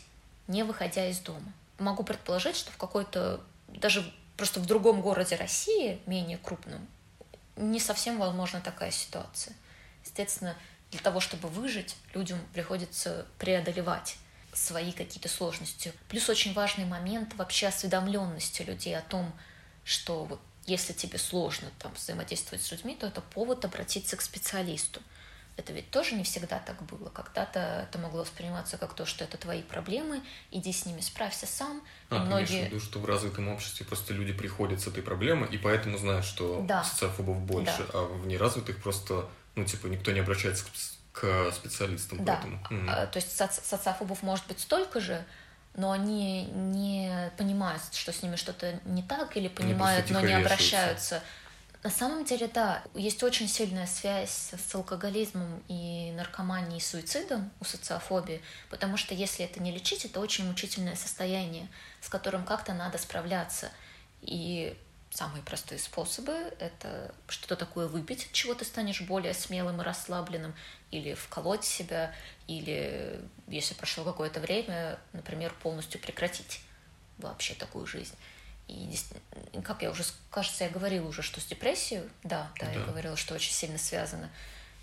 [0.52, 1.52] не выходя из дома.
[1.78, 6.86] Могу предположить, что в какой-то, даже просто в другом городе России, менее крупном,
[7.56, 9.56] не совсем возможна такая ситуация.
[10.04, 10.54] Естественно,
[10.90, 14.16] для того, чтобы выжить, людям приходится преодолевать
[14.52, 15.94] свои какие-то сложности.
[16.08, 19.32] Плюс очень важный момент вообще осведомленности людей о том,
[19.84, 25.00] что вот если тебе сложно там взаимодействовать с людьми, то это повод обратиться к специалисту.
[25.56, 27.10] Это ведь тоже не всегда так было.
[27.10, 31.82] Когда-то это могло восприниматься как то, что это твои проблемы, иди с ними, справься сам.
[32.08, 32.64] А, и многие...
[32.64, 36.64] виду, что в развитом обществе просто люди приходят с этой проблемой, и поэтому знают, что
[36.66, 36.82] да.
[36.84, 37.90] социофобов больше, да.
[37.92, 42.24] а в неразвитых просто, ну, типа, никто не обращается к, к специалистам.
[42.24, 42.36] Да.
[42.36, 42.66] Поэтому.
[42.70, 43.10] Mm.
[43.10, 45.22] То есть соци социофобов может быть столько же,
[45.74, 51.22] но они не понимают, что с ними что-то не так, или понимают, но не обращаются
[51.82, 57.64] на самом деле, да, есть очень сильная связь с алкоголизмом и наркоманией и суицидом у
[57.64, 58.40] социофобии,
[58.70, 61.68] потому что если это не лечить, это очень мучительное состояние,
[62.00, 63.72] с которым как-то надо справляться.
[64.20, 64.78] И
[65.10, 70.54] самые простые способы— это что-то такое выпить, от чего ты станешь более смелым и расслабленным,
[70.92, 72.14] или вколоть себя,
[72.46, 76.60] или, если прошло какое-то время, например, полностью прекратить
[77.18, 78.14] вообще такую жизнь.
[78.72, 82.80] И, как я уже, кажется, я говорила уже, что с депрессией, да, да, да, я
[82.80, 84.30] говорила, что очень сильно связано.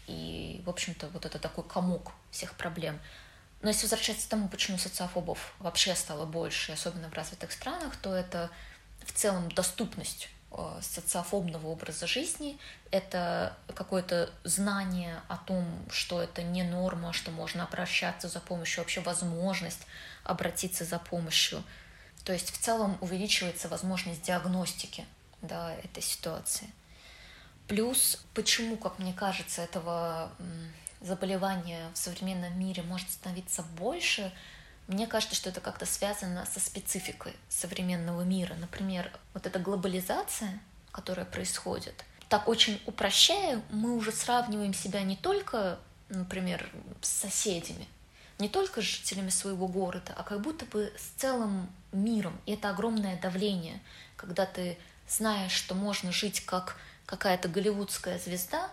[0.07, 2.99] И, в общем-то, вот это такой комок всех проблем.
[3.61, 8.13] Но если возвращаться к тому, почему социофобов вообще стало больше, особенно в развитых странах, то
[8.13, 8.49] это
[9.05, 12.57] в целом доступность э, социофобного образа жизни,
[12.91, 19.01] это какое-то знание о том, что это не норма, что можно обращаться за помощью, вообще
[19.01, 19.85] возможность
[20.23, 21.63] обратиться за помощью.
[22.23, 25.05] То есть в целом увеличивается возможность диагностики
[25.41, 26.69] да, этой ситуации.
[27.67, 30.31] Плюс, почему, как мне кажется, этого
[31.01, 34.33] заболевания в современном мире может становиться больше,
[34.87, 38.55] мне кажется, что это как-то связано со спецификой современного мира.
[38.55, 40.59] Например, вот эта глобализация,
[40.91, 45.79] которая происходит, так очень упрощая, мы уже сравниваем себя не только,
[46.09, 46.69] например,
[47.01, 47.87] с соседями,
[48.39, 52.39] не только с жителями своего города, а как будто бы с целым миром.
[52.45, 53.79] И это огромное давление,
[54.15, 58.71] когда ты знаешь, что можно жить как какая-то голливудская звезда,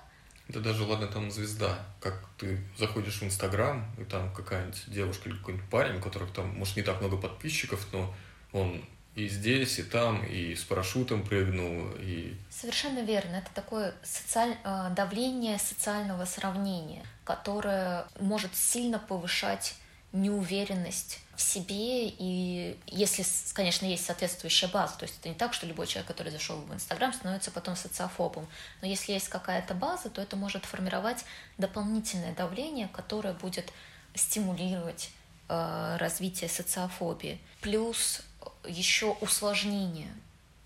[0.49, 5.37] да даже, ладно, там звезда, как ты заходишь в Инстаграм, и там какая-нибудь девушка или
[5.37, 8.15] какой-нибудь парень, у которых там, может, не так много подписчиков, но
[8.53, 8.85] он
[9.17, 12.37] и здесь, и там, и с парашютом прыгнул, и...
[12.51, 13.37] Совершенно верно.
[13.37, 14.57] Это такое социаль...
[14.63, 19.75] Э, давление социального сравнения, которое может сильно повышать
[20.13, 25.67] неуверенность в себе, и если, конечно, есть соответствующая база, то есть это не так, что
[25.67, 28.47] любой человек, который зашел в Инстаграм, становится потом социофобом,
[28.81, 31.25] но если есть какая-то база, то это может формировать
[31.59, 33.71] дополнительное давление, которое будет
[34.15, 35.11] стимулировать
[35.49, 37.39] э, развитие социофобии.
[37.61, 38.23] Плюс
[38.67, 40.13] еще усложнение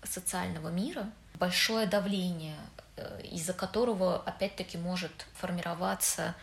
[0.03, 2.55] социального мира, большое давление,
[3.23, 6.35] из-за которого опять-таки может формироваться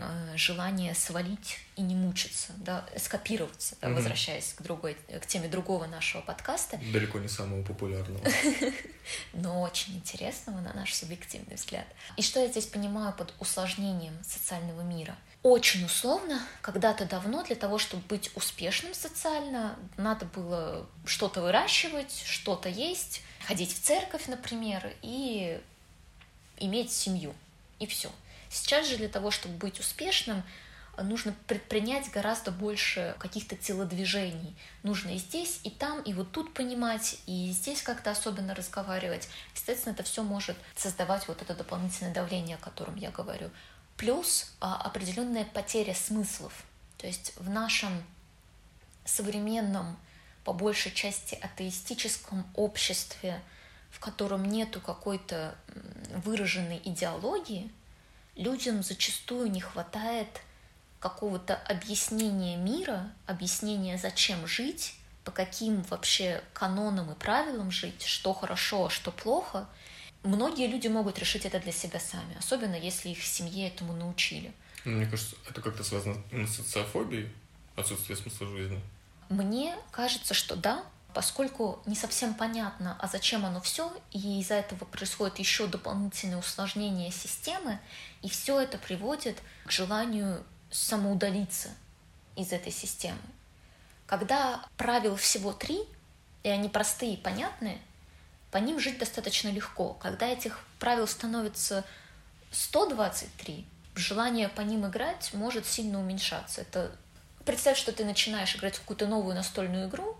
[0.00, 3.96] Э, желание свалить и не мучиться, да, скопироваться, да, угу.
[3.96, 6.78] возвращаясь к другой, к теме другого нашего подкаста.
[6.92, 8.20] Далеко не самого популярного.
[9.32, 11.86] Но очень интересного, на наш субъективный взгляд.
[12.16, 15.16] И что я здесь понимаю под усложнением социального мира?
[15.42, 22.68] Очень условно, когда-то давно для того, чтобы быть успешным социально, надо было что-то выращивать, что-то
[22.68, 25.60] есть, ходить в церковь, например, и
[26.60, 27.34] иметь семью.
[27.78, 28.10] И все.
[28.50, 30.42] Сейчас же для того, чтобы быть успешным,
[31.02, 34.56] нужно предпринять гораздо больше каких-то телодвижений.
[34.82, 39.28] Нужно и здесь, и там, и вот тут понимать, и здесь как-то особенно разговаривать.
[39.54, 43.50] Естественно, это все может создавать вот это дополнительное давление, о котором я говорю.
[43.96, 46.52] Плюс а, определенная потеря смыслов.
[46.98, 48.02] То есть в нашем
[49.04, 49.96] современном,
[50.44, 53.40] по большей части атеистическом обществе,
[53.98, 55.56] в котором нету какой-то
[56.24, 57.68] выраженной идеологии,
[58.36, 60.28] людям зачастую не хватает
[61.00, 68.86] какого-то объяснения мира, объяснения, зачем жить, по каким вообще канонам и правилам жить, что хорошо,
[68.86, 69.68] а что плохо.
[70.22, 74.52] Многие люди могут решить это для себя сами, особенно если их в семье этому научили.
[74.84, 77.32] Ну, мне кажется, это как-то связано с социофобией,
[77.74, 78.80] отсутствие смысла жизни.
[79.28, 80.84] Мне кажется, что да,
[81.18, 87.10] поскольку не совсем понятно, а зачем оно все, и из-за этого происходит еще дополнительное усложнение
[87.10, 87.80] системы,
[88.22, 91.70] и все это приводит к желанию самоудалиться
[92.36, 93.18] из этой системы.
[94.06, 95.80] Когда правил всего три,
[96.44, 97.80] и они простые и понятные,
[98.52, 99.94] по ним жить достаточно легко.
[99.94, 101.84] Когда этих правил становится
[102.52, 106.60] 123, желание по ним играть может сильно уменьшаться.
[106.60, 106.92] Это
[107.44, 110.16] представь, что ты начинаешь играть в какую-то новую настольную игру,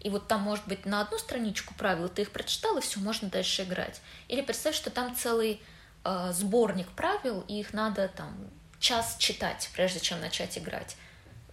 [0.00, 3.28] и вот там, может быть, на одну страничку правил ты их прочитал, и все, можно
[3.28, 4.00] дальше играть.
[4.28, 5.60] Или представь, что там целый
[6.04, 10.96] э, сборник правил, и их надо там час читать, прежде чем начать играть.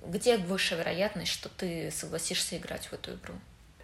[0.06, 3.34] Где высшая вероятность, что ты согласишься играть в эту игру?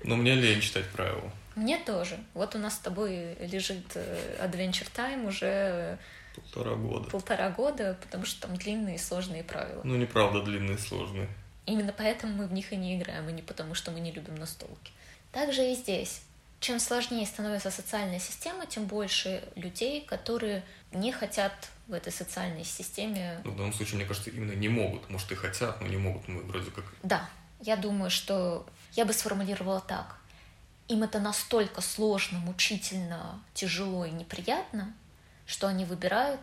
[0.03, 1.31] Ну, мне лень читать правила.
[1.55, 2.19] Мне тоже.
[2.33, 5.97] Вот у нас с тобой лежит э, Adventure Time уже
[6.35, 7.09] полтора года.
[7.09, 9.81] Полтора года, потому что там длинные и сложные правила.
[9.83, 11.29] Ну, неправда, длинные и сложные.
[11.65, 14.35] Именно поэтому мы в них и не играем, а не потому, что мы не любим
[14.35, 14.91] настолки.
[15.31, 16.21] Также и здесь.
[16.59, 21.53] Чем сложнее становится социальная система, тем больше людей, которые не хотят
[21.87, 23.41] в этой социальной системе.
[23.43, 25.09] Ну, в данном случае, мне кажется, именно не могут.
[25.09, 26.85] Может, и хотят, но не могут, мы вроде как...
[27.01, 27.27] Да,
[27.61, 30.17] я думаю, что я бы сформулировала так.
[30.87, 34.93] Им это настолько сложно, мучительно, тяжело и неприятно,
[35.45, 36.41] что они выбирают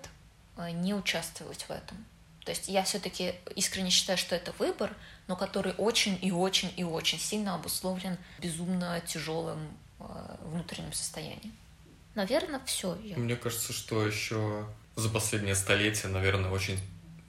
[0.57, 2.05] э, не участвовать в этом.
[2.49, 4.96] То есть я все-таки искренне считаю, что это выбор,
[5.26, 9.59] но который очень и очень и очень сильно обусловлен безумно тяжелым
[10.01, 10.05] э,
[10.44, 11.53] внутренним состоянием.
[12.14, 12.99] Наверное, все.
[13.05, 13.18] Я...
[13.18, 16.80] Мне кажется, что еще за последнее столетие, наверное, очень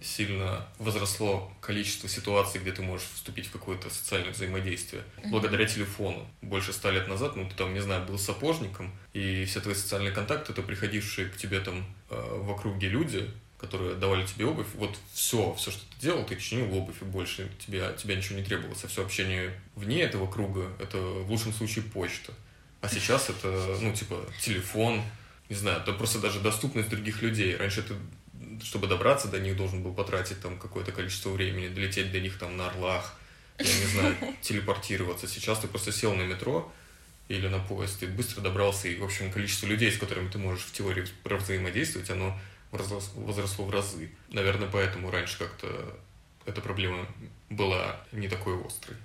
[0.01, 5.31] сильно возросло количество ситуаций, где ты можешь вступить в какое-то социальное взаимодействие mm-hmm.
[5.31, 6.25] благодаря телефону.
[6.41, 10.13] Больше ста лет назад, ну, ты там, не знаю, был сапожником, и все твои социальные
[10.13, 13.29] контакты, это приходившие к тебе там э, в округе люди,
[13.59, 17.51] которые давали тебе обувь, вот все, все, что ты делал, ты чинил обувь, и больше
[17.59, 18.83] тебе, тебя ничего не требовалось.
[18.85, 22.33] А все общение вне этого круга, это в лучшем случае почта.
[22.81, 25.01] А сейчас это, ну, типа, телефон,
[25.49, 27.57] не знаю, это просто даже доступность других людей.
[27.57, 27.95] Раньше ты,
[28.63, 32.55] чтобы добраться до них, должен был потратить там какое-то количество времени, долететь до них там
[32.55, 33.19] на орлах,
[33.57, 35.27] я не знаю, телепортироваться.
[35.27, 36.71] Сейчас ты просто сел на метро
[37.27, 40.63] или на поезд, и быстро добрался, и, в общем, количество людей, с которыми ты можешь
[40.63, 42.39] в теории взаимодействовать, оно
[42.71, 44.11] возросло в разы.
[44.29, 45.97] Наверное, поэтому раньше как-то
[46.45, 47.07] эта проблема
[47.49, 48.97] была не такой острой.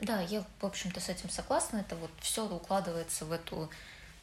[0.00, 1.78] Да, я, в общем-то, с этим согласна.
[1.78, 3.68] Это вот все укладывается в эту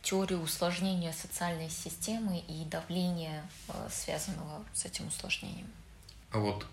[0.02, 5.68] теорию усложнения социальной системы и давления, э, связанного с этим усложнением.
[6.32, 6.66] А вот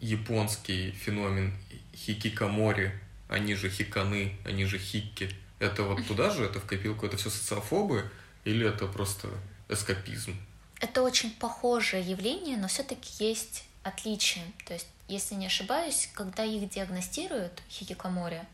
[0.00, 1.54] японский феномен
[1.94, 2.92] хикикамори,
[3.28, 7.30] они же хиканы, они же хикки, это вот туда же, это в копилку, это все
[7.30, 8.10] социофобы
[8.44, 9.28] или это просто
[9.68, 10.36] эскапизм?
[10.80, 14.44] Это очень похожее явление, но все-таки есть отличие.
[14.66, 18.44] То есть, если не ошибаюсь, когда их диагностируют, хикикамори,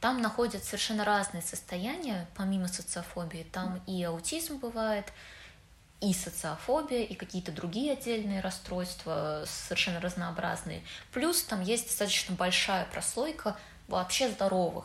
[0.00, 3.46] там находят совершенно разные состояния, помимо социофобии.
[3.50, 5.12] Там и аутизм бывает,
[6.00, 10.84] и социофобия, и какие-то другие отдельные расстройства, совершенно разнообразные.
[11.12, 13.56] Плюс там есть достаточно большая прослойка
[13.88, 14.84] вообще здоровых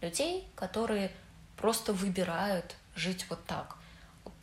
[0.00, 1.10] людей, которые
[1.56, 3.79] просто выбирают жить вот так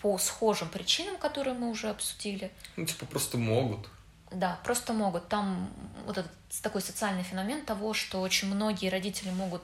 [0.02, 2.52] по схожим причинам, которые мы уже обсудили.
[2.76, 3.88] Ну, типа, просто могут.
[4.32, 5.28] Да, просто могут.
[5.28, 5.70] Там
[6.06, 6.32] вот этот
[6.62, 9.62] такой социальный феномен того, что очень многие родители могут,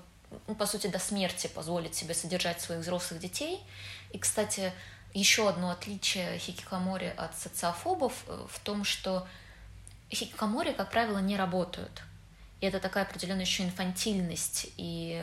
[0.48, 3.60] ну, по сути, до смерти позволить себе содержать своих взрослых детей.
[4.12, 4.72] И, кстати,
[5.14, 9.28] еще одно отличие хикикамори от социофобов э, в том, что
[10.12, 12.04] хикикамори, как правило, не работают.
[12.64, 15.22] И это такая определенная еще инфантильность и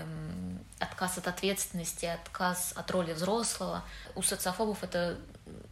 [0.79, 3.83] отказ от ответственности, отказ от роли взрослого.
[4.15, 5.19] У социофобов это,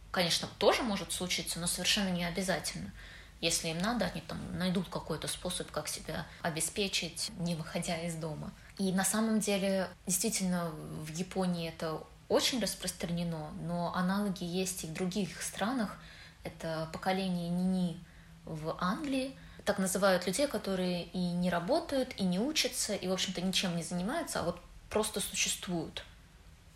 [0.09, 2.91] конечно, тоже может случиться, но совершенно не обязательно.
[3.39, 8.51] Если им надо, они там найдут какой-то способ, как себя обеспечить, не выходя из дома.
[8.79, 14.93] И на самом деле, действительно, в Японии это очень распространено, но аналоги есть и в
[14.93, 15.99] других странах.
[16.43, 18.03] Это поколение Нини
[18.45, 19.35] в Англии,
[19.69, 23.83] так называют людей, которые и не работают, и не учатся, и, в общем-то, ничем не
[23.83, 24.59] занимаются, а вот
[24.89, 26.03] просто существуют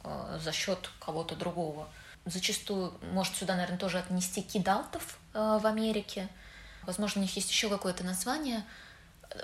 [0.04, 1.88] э, за счет кого-то другого.
[2.26, 6.28] Зачастую, может, сюда, наверное, тоже отнести кидалтов э, в Америке.
[6.84, 8.64] Возможно, у них есть еще какое-то название.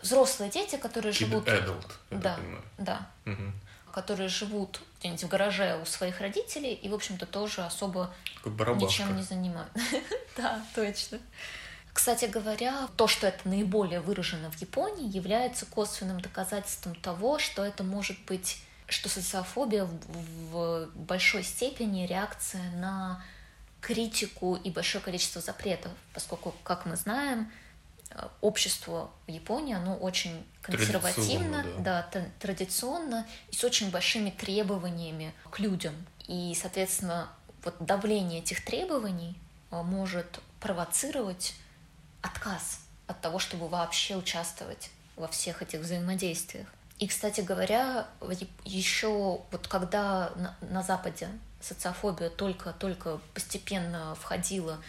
[0.04, 1.48] Взрослые дети, которые Kid живут...
[1.48, 2.38] Adult, да,
[2.78, 3.10] да.
[3.26, 3.52] Угу.
[3.94, 8.14] Которые живут где-нибудь в гараже у своих родителей и, в общем-то, тоже особо
[8.46, 9.80] ничем не занимаются.
[10.38, 11.18] Да, точно.
[11.94, 17.84] Кстати говоря, то, что это наиболее выражено в Японии, является косвенным доказательством того, что это
[17.84, 19.88] может быть, что социофобия
[20.52, 23.24] в большой степени реакция на
[23.82, 27.52] критику и большое количество запретов, поскольку, как мы знаем,
[28.42, 32.08] общество в Японии, оно очень консервативно, да.
[32.12, 35.94] Да, традиционно и с очень большими требованиями к людям.
[36.28, 37.30] И, соответственно,
[37.64, 39.38] вот давление этих требований
[39.72, 41.54] а, может провоцировать
[42.22, 46.68] отказ от того, чтобы вообще участвовать во всех этих взаимодействиях.
[47.00, 48.08] И, кстати говоря,
[48.66, 51.30] еще вот когда на, на Западе
[51.62, 54.80] социофобия только-только постепенно входила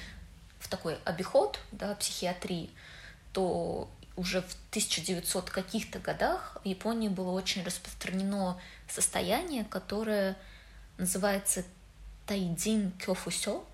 [0.59, 2.70] в такой обиход да, психиатрии,
[3.33, 10.37] то уже в 1900 каких-то годах в Японии было очень распространено состояние, которое
[10.99, 11.64] называется
[12.26, 13.64] тайдин кёфусё,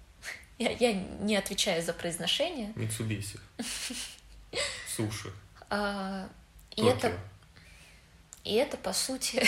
[0.58, 2.72] я, я не отвечаю за произношение.
[2.76, 3.38] Митсубиси.
[4.96, 5.32] Суши.
[5.68, 6.28] А,
[6.76, 7.18] и это,
[8.44, 9.42] и это по сути,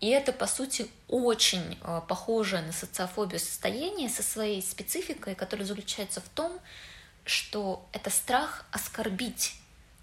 [0.00, 6.20] и это по сути очень а, похоже на социофобию состояние со своей спецификой, которая заключается
[6.20, 6.58] в том,
[7.24, 9.54] что это страх оскорбить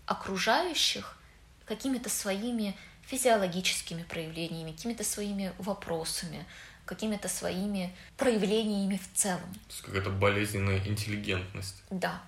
[0.05, 1.17] окружающих
[1.65, 6.45] какими-то своими физиологическими проявлениями, какими-то своими вопросами,
[6.85, 9.53] какими-то своими проявлениями в целом.
[9.53, 11.83] То есть какая-то болезненная интеллигентность.
[11.89, 12.21] Да,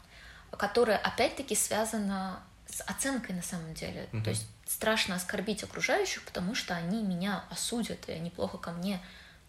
[0.51, 4.07] которая опять-таки связана с оценкой на самом деле.
[4.13, 4.23] Угу.
[4.23, 9.01] То есть страшно оскорбить окружающих, потому что они меня осудят, и они плохо ко мне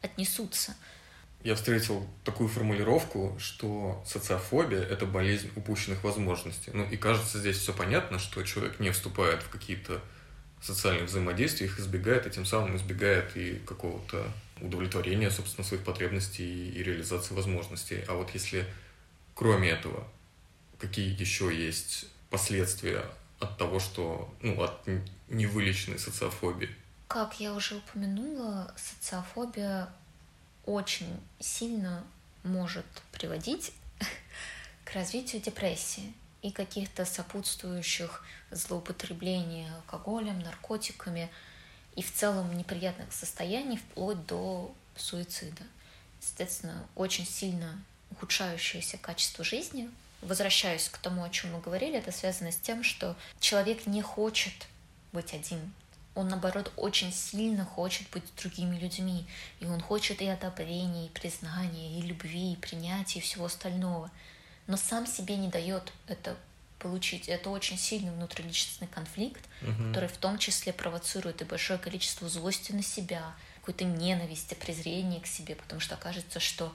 [0.03, 0.75] отнесутся.
[1.43, 6.73] Я встретил такую формулировку, что социофобия— это болезнь упущенных возможностей.
[6.75, 10.03] Ну и кажется, здесь все понятно, что человек не вступает в какие-то
[10.61, 14.27] социальные взаимодействия, их избегает, и тем самым избегает и какого-то
[14.61, 18.05] удовлетворения, собственно, своих потребностей и реализации возможностей.
[18.09, 18.67] А вот если
[19.35, 20.07] кроме этого,
[20.79, 23.05] какие еще есть последствия
[23.39, 24.85] от того, что, ну, от
[25.29, 26.75] невылеченной социофобии?
[27.07, 29.89] Как я уже упомянула, социофобия
[30.67, 32.05] очень сильно
[32.43, 33.73] может приводить
[34.85, 41.31] к развитию депрессии и каких-то сопутствующих злоупотреблений алкоголем, наркотиками–
[41.99, 45.65] и в целом неприятных состояний вплоть до суицида.
[46.21, 47.77] Соответственно, очень сильно
[48.13, 49.91] ухудшающееся качество жизни.
[50.23, 54.69] Возвращаюсь к тому, о чем мы говорили, это связано с тем, что человек не хочет
[55.13, 55.75] быть один.
[56.15, 59.27] Он, наоборот, очень сильно хочет быть другими людьми.
[59.59, 64.09] И он хочет и одобрения, и признания, и любви, и принятия, и всего остального.
[64.69, 66.37] Но сам себе не дает это
[66.79, 67.29] получить.
[67.29, 69.89] Это очень сильный внутриличностный конфликт, угу.
[69.89, 75.27] который в том числе провоцирует и большое количество злости на себя, какой-то ненависти, презрения к
[75.27, 76.75] себе, потому что окажется, что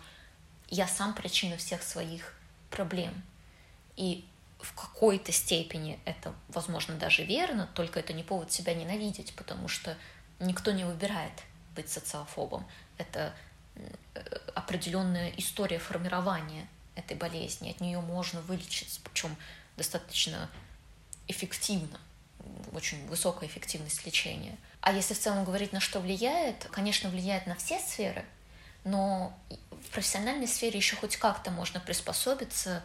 [0.70, 2.36] я сам причина всех своих
[2.70, 3.24] проблем.
[3.96, 4.26] И
[4.60, 9.98] в какой-то степени это, возможно, даже верно, только это не повод себя ненавидеть, потому что
[10.40, 11.34] никто не выбирает
[11.76, 12.66] быть социофобом.
[12.98, 13.34] Это
[13.76, 13.82] э,
[14.56, 17.72] определенная история формирования этой болезни.
[17.72, 19.36] От нее можно вылечиться, причем
[19.78, 20.50] достаточно
[21.28, 22.00] эффективно,
[22.74, 24.58] очень высокая эффективность лечения.
[24.82, 28.26] А если в целом говорить, на что влияет, конечно, влияет на все сферы,
[28.84, 29.38] но
[29.72, 32.84] в профессиональной сфере еще хоть как-то можно приспособиться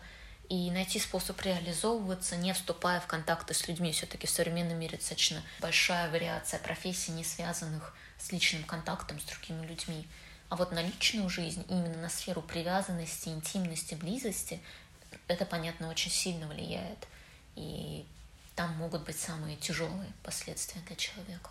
[0.49, 3.93] и найти способ реализовываться, не вступая в контакты с людьми.
[3.93, 9.67] Все-таки в современном мире достаточно большая вариация профессий, не связанных с личным контактом с другими
[9.67, 10.07] людьми.
[10.49, 14.61] А вот на личную жизнь, именно на сферу привязанности, интимности, близости,
[15.29, 17.07] это, понятно, очень сильно влияет.
[17.55, 18.05] И
[18.57, 21.51] там могут быть самые тяжелые последствия для человека.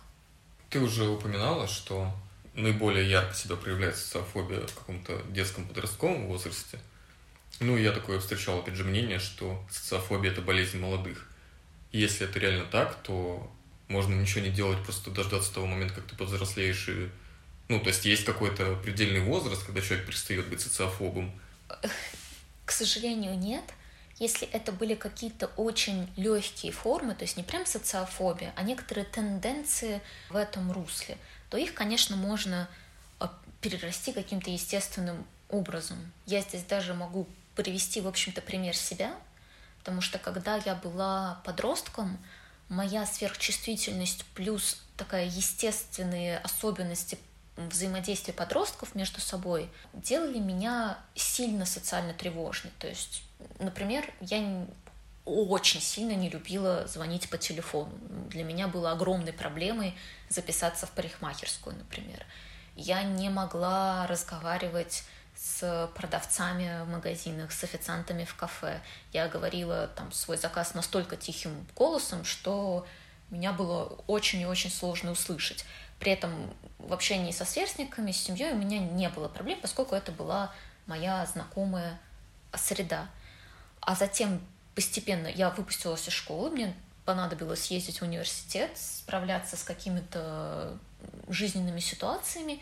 [0.70, 2.12] Ты уже упоминала, что
[2.54, 6.78] наиболее ярко себя проявляет социофобия в каком-то детском подростковом возрасте.
[7.60, 11.28] Ну, я такое встречал, опять же, мнение, что социофобия– это болезнь молодых.
[11.92, 13.50] И если это реально так, то
[13.88, 17.10] можно ничего не делать, просто дождаться того момента, как ты повзрослеешь и...
[17.68, 21.38] Ну, то есть есть какой-то предельный возраст, когда человек перестает быть социофобом.
[22.68, 23.64] К сожалению, нет.
[24.18, 30.02] Если это были какие-то очень легкие формы, то есть не прям социофобия, а некоторые тенденции
[30.28, 31.16] в этом русле,
[31.48, 32.68] то их, конечно, можно
[33.20, 35.96] а, перерасти каким-то естественным образом.
[36.26, 39.14] Я здесь даже могу привести, в общем-то, пример себя,
[39.78, 42.18] потому что когда я была подростком,
[42.68, 47.16] моя сверхчувствительность плюс такая естественные особенности
[47.66, 52.72] взаимодействия подростков между собой делали меня сильно социально тревожной.
[52.78, 53.22] То есть,
[53.58, 54.66] например, я
[55.24, 57.92] очень сильно не любила звонить по телефону.
[58.28, 59.94] Для меня было огромной проблемой
[60.28, 62.24] записаться в парикмахерскую, например.
[62.76, 65.04] Я не могла разговаривать
[65.36, 68.80] с продавцами в магазинах, с официантами в кафе.
[69.12, 72.86] Я говорила там свой заказ настолько тихим голосом, что
[73.30, 75.64] меня было очень и очень сложно услышать.
[75.98, 76.32] При этом
[76.78, 80.52] в общении со сверстниками, с семьей у меня не было проблем, поскольку это была
[80.86, 81.98] моя знакомая
[82.54, 83.08] среда.
[83.80, 84.40] А затем
[84.74, 86.74] постепенно я выпустилась из школы, мне
[87.04, 90.78] понадобилось ездить в университет, справляться с какими-то
[91.28, 92.60] жизненными ситуациями,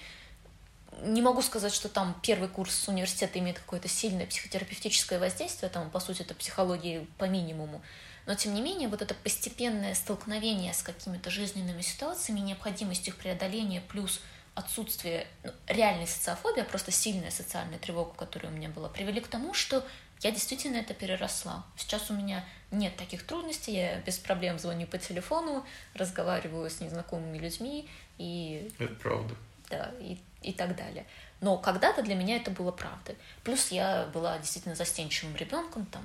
[1.02, 6.00] не могу сказать, что там первый курс университета имеет какое-то сильное психотерапевтическое воздействие, там, по
[6.00, 7.82] сути, это психология по минимуму.
[8.26, 13.80] Но, тем не менее, вот это постепенное столкновение с какими-то жизненными ситуациями, необходимость их преодоления,
[13.80, 14.20] плюс
[14.54, 19.28] отсутствие ну, реальной социофобии, а просто сильная социальная тревога, которая у меня была, привели к
[19.28, 19.86] тому, что
[20.22, 21.64] я действительно это переросла.
[21.76, 25.64] Сейчас у меня нет таких трудностей, я без проблем звоню по телефону,
[25.94, 28.72] разговариваю с незнакомыми людьми и...
[28.78, 29.34] Это правда.
[29.68, 31.04] Да, и и так далее.
[31.40, 33.16] Но когда-то для меня это было правдой.
[33.42, 36.02] Плюс я была действительно застенчивым ребенком, там,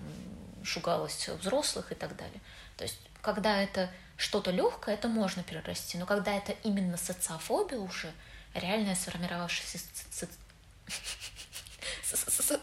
[0.64, 2.40] шугалась взрослых и так далее.
[2.78, 5.98] То есть, когда это что-то легкое, это можно перерасти.
[5.98, 8.12] Но когда это именно социофобия уже,
[8.54, 9.80] реальная сформировавшаяся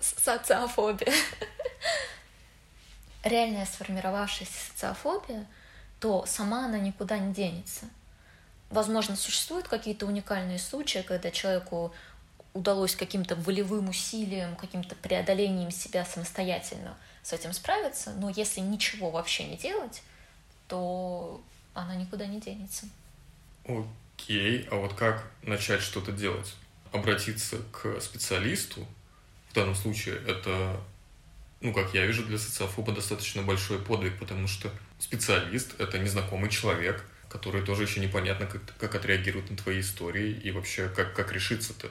[0.01, 1.13] социофобия,
[3.25, 5.47] реальная сформировавшаяся социофобия,
[6.01, 7.87] то сама она никуда не денется.
[8.71, 11.93] Возможно, существуют какие-то уникальные случаи, когда человеку
[12.53, 16.97] удалось каким-то волевым усилием, каким-то преодолением себя самостоятельно
[17.29, 20.03] с этим справиться, но если ничего вообще не делать,
[20.66, 21.41] то
[21.74, 22.87] она никуда не денется.
[23.66, 26.55] Окей, а вот как начать что-то делать?
[26.93, 28.87] Обратиться к специалисту?
[29.51, 30.81] В данном случае это,
[31.61, 37.05] ну, как я вижу, для социофоба достаточно большой подвиг, потому что специалист— это незнакомый человек—
[37.29, 41.89] которые тоже еще непонятно, как, как отреагируют на твои истории и вообще как, как решиться-то.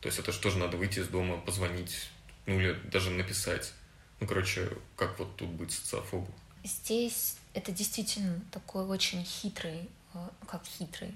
[0.00, 2.10] То есть это же тоже надо выйти из дома, позвонить,
[2.46, 3.72] ну или даже написать.
[4.20, 6.28] Ну, короче, как вот тут быть социофобу?
[6.64, 11.14] Здесь это действительно такой очень хитрый, э, как хитрый,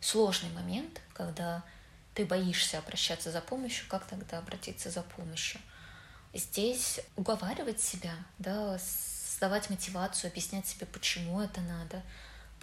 [0.00, 1.64] сложный момент, когда
[2.14, 5.60] ты боишься обращаться за помощью, как тогда обратиться за помощью?
[6.32, 12.02] Здесь уговаривать себя, да, создавать мотивацию, объяснять себе, почему это надо–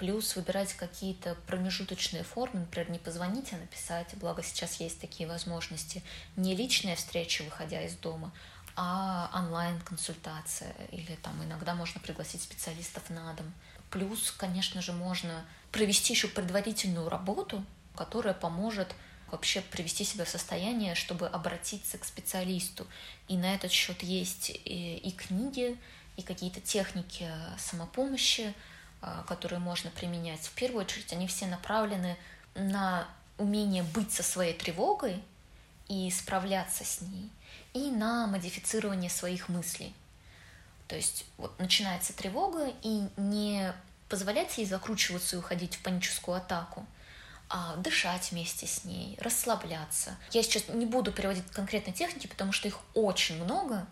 [0.01, 6.01] плюс выбирать какие-то промежуточные формы, например, не позвонить, а написать, благо сейчас есть такие возможности,
[6.35, 8.31] не личная встреча, выходя из дома,
[8.75, 13.51] а онлайн-консультация, или там иногда можно пригласить специалистов на дом.
[13.89, 17.65] Плюс, конечно же, можно провести еще предварительную работу,
[17.95, 18.95] которая поможет
[19.31, 22.85] вообще привести себя в состояние, чтобы обратиться к специалисту.
[23.27, 25.77] И на этот счет есть и, книги,
[26.17, 28.53] и какие-то техники самопомощи,
[29.01, 30.41] а, которые можно применять.
[30.41, 32.17] В первую очередь они все направлены
[32.55, 33.07] на
[33.37, 35.23] умение быть со своей тревогой
[35.87, 37.29] и справляться с ней,
[37.73, 39.93] и на модифицирование своих мыслей.
[40.87, 43.73] То есть вот начинается тревога, и не
[44.09, 46.85] позволять ей закручиваться и уходить в паническую атаку,
[47.49, 50.17] а дышать вместе с ней, расслабляться.
[50.31, 53.85] Я сейчас не буду переводить конкретные техники, потому что их очень много,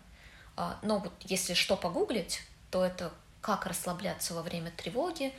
[0.56, 5.32] а, но вот если что погуглить, то это как расслабляться во время тревоги,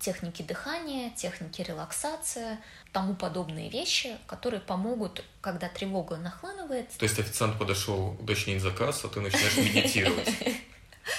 [0.00, 2.58] техники дыхания, техники релаксации,
[2.92, 6.90] тому подобные вещи, которые помогут, когда тревога нахлынывает.
[6.96, 10.28] То есть официант подошел уточнить заказ, а ты начинаешь медитировать.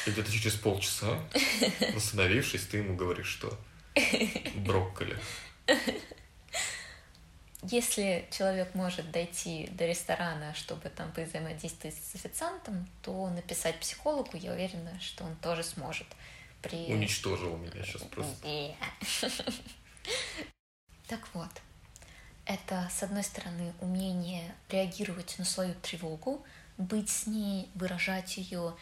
[0.05, 1.19] И где-то через полчаса,
[1.93, 3.57] восстановившись, ты ему говоришь, что
[4.55, 5.17] брокколи.
[7.63, 14.51] Если человек может дойти до ресторана, чтобы там взаимодействовать с официантом, то написать психологу, я
[14.53, 16.07] уверена, что он тоже сможет.
[16.61, 16.93] При...
[16.93, 18.47] Уничтожил меня сейчас просто.
[21.07, 21.49] Так вот,
[22.45, 26.45] это, с одной стороны, умение реагировать на свою тревогу,
[26.77, 28.75] быть с ней, выражать ее,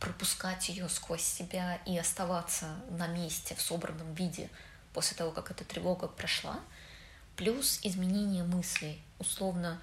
[0.00, 4.50] пропускать ее сквозь себя и оставаться на месте в собранном виде
[4.92, 6.58] после того, как эта тревога прошла–
[7.40, 9.00] плюс изменение мыслей.
[9.18, 9.80] Условно,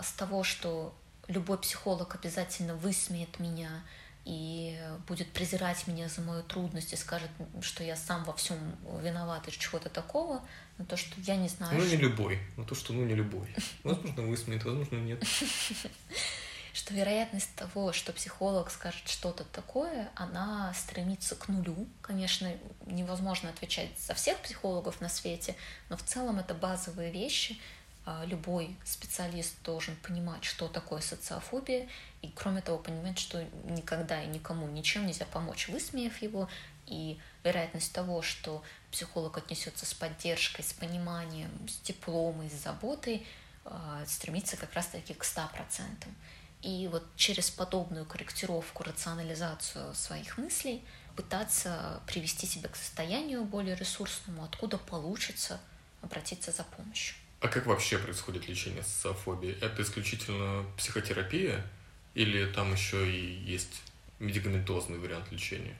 [0.00, 0.94] с того, что
[1.26, 3.82] любой психолог обязательно высмеет меня
[4.24, 8.58] и будет презирать меня за мою трудность и скажет, что я сам во всем
[9.02, 10.42] виноват и чего-то такого,
[10.78, 11.78] но то, что я не знаю.
[11.78, 12.38] Ну, не любой.
[12.56, 13.48] Ну, то, что ну не любой.
[13.84, 15.22] Возможно, высмеет, возможно, нет.
[16.72, 21.86] что вероятность того, что психолог скажет что-то такое, она стремится к нулю.
[22.00, 22.52] Конечно,
[22.86, 25.56] невозможно отвечать за всех психологов на свете,
[25.88, 27.58] но в целом это базовые вещи.
[28.06, 31.88] А, любой специалист должен понимать, что такое социофобия,
[32.22, 36.48] и кроме того понимать, что никогда и никому ничем нельзя помочь, высмеяв его,
[36.86, 43.26] и вероятность того, что психолог отнесется с поддержкой, с пониманием, с теплом и с заботой,
[43.64, 46.08] а, стремится как раз-таки к 100%.
[46.62, 50.84] И вот через подобную корректировку, рационализацию своих мыслей
[51.16, 55.60] пытаться привести себя к состоянию более ресурсному, откуда получится
[56.02, 57.16] обратиться за помощью.
[57.40, 59.56] А как вообще происходит лечение социофобии?
[59.60, 61.64] Это исключительно психотерапия
[62.14, 63.82] или там еще и есть
[64.18, 65.76] медикаментозный вариант лечения?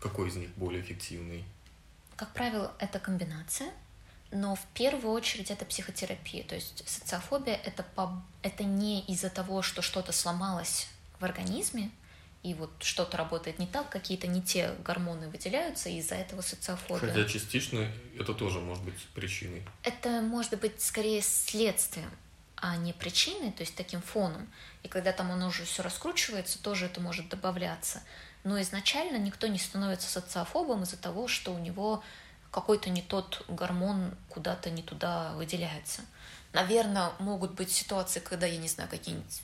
[0.00, 1.44] Какой из них более эффективный?
[2.16, 3.70] Как правило, это комбинация–
[4.30, 6.44] но в первую очередь это психотерапия.
[6.44, 8.22] То есть социофобия это, по...
[8.42, 10.88] это не из-за того, что что-то сломалось
[11.18, 11.90] в организме,
[12.46, 17.08] и вот что-то работает не так, какие-то не те гормоны выделяются, и из-за этого социофобия.
[17.08, 19.64] Хотя частично это тоже может быть причиной.
[19.82, 22.10] Это может быть скорее следствием,
[22.54, 24.48] а не причиной, то есть таким фоном.
[24.84, 28.00] И когда там оно уже все раскручивается, тоже это может добавляться.
[28.44, 32.04] Но изначально никто не становится социофобом из-за того, что у него
[32.52, 36.02] какой-то не тот гормон куда-то не туда выделяется.
[36.52, 39.42] Наверное, могут быть ситуации, когда, я не знаю, какие-нибудь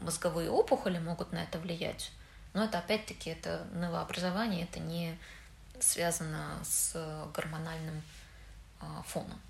[0.00, 2.10] мозговые опухоли могут на это влиять.
[2.52, 5.16] Но это опять-таки это новообразование, это не
[5.80, 6.94] связано с
[7.34, 8.02] гормональным
[8.80, 9.40] а, фоном.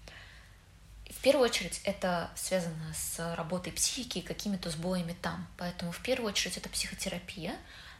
[1.10, 5.46] В первую очередь это связано с работой психики и какими-то сбоями там.
[5.58, 7.56] Поэтому в первую очередь это психотерапия,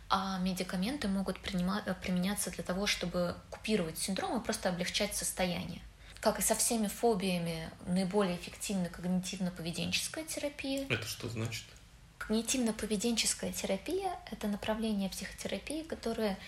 [0.09, 5.82] а медикаменты могут э, применяться для того, чтобы купировать синдром и просто облегчать состояние.
[6.20, 10.86] Как и со всеми фобиями, наиболее эффективна когнитивно-поведенческая терапия.
[10.88, 11.64] Это что значит?
[12.31, 16.39] Когнитивно-поведенческая терапия— это направление психотерапии, которое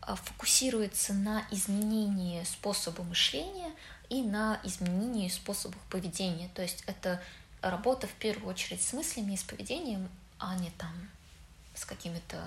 [0.00, 3.70] а, фокусируется на изменении способа мышления
[4.08, 6.48] и на изменении способов поведения.
[6.54, 7.22] То есть это
[7.60, 10.08] работа в первую очередь с мыслями и с поведением,
[10.38, 11.10] а не там
[11.74, 12.42] с какими-то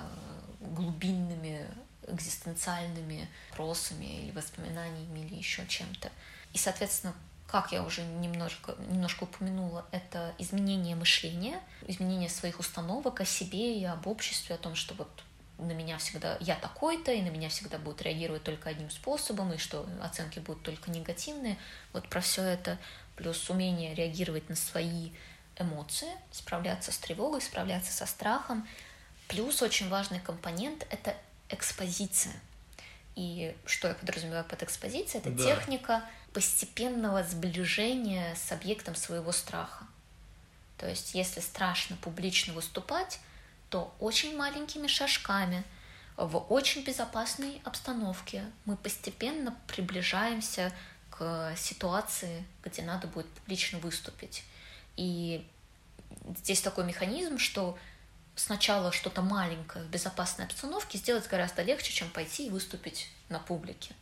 [0.60, 1.68] глубинными
[2.08, 6.10] экзистенциальными вопросами или воспоминаниями или еще чем-то.
[6.54, 7.14] И, соответственно,
[7.52, 13.84] как я уже немножко, немножко упомянула, это изменение мышления, изменение своих установок о себе и
[13.86, 15.10] об обществе, о том, что вот
[15.58, 19.58] на меня всегда я такой-то, и на меня всегда будут реагировать только одним способом, и
[19.58, 21.58] что оценки будут только негативные.
[21.92, 22.78] Вот про все это,
[23.16, 25.12] плюс умение реагировать на свои
[25.58, 28.66] эмоции, справляться с тревогой, справляться со страхом,
[29.30, 31.16] Плюс очень важный компонент— это
[31.50, 32.34] экспозиция.
[33.16, 35.22] И что я подразумеваю под экспозицией?
[35.22, 35.44] Это Да.
[35.44, 36.04] техника
[36.34, 39.86] постепенного сближения с объектом своего страха.
[40.78, 43.20] То есть, если страшно публично выступать,
[43.70, 45.64] то очень маленькими шажками,
[46.16, 50.74] в очень безопасной обстановке мы постепенно приближаемся
[51.10, 54.44] к ситуации, где надо будет публично выступить.
[54.98, 55.48] И
[56.38, 57.78] здесь такой механизм, что
[58.36, 63.96] сначала что-то маленькое в безопасной обстановке сделать гораздо легче, чем пойти и выступить на публике.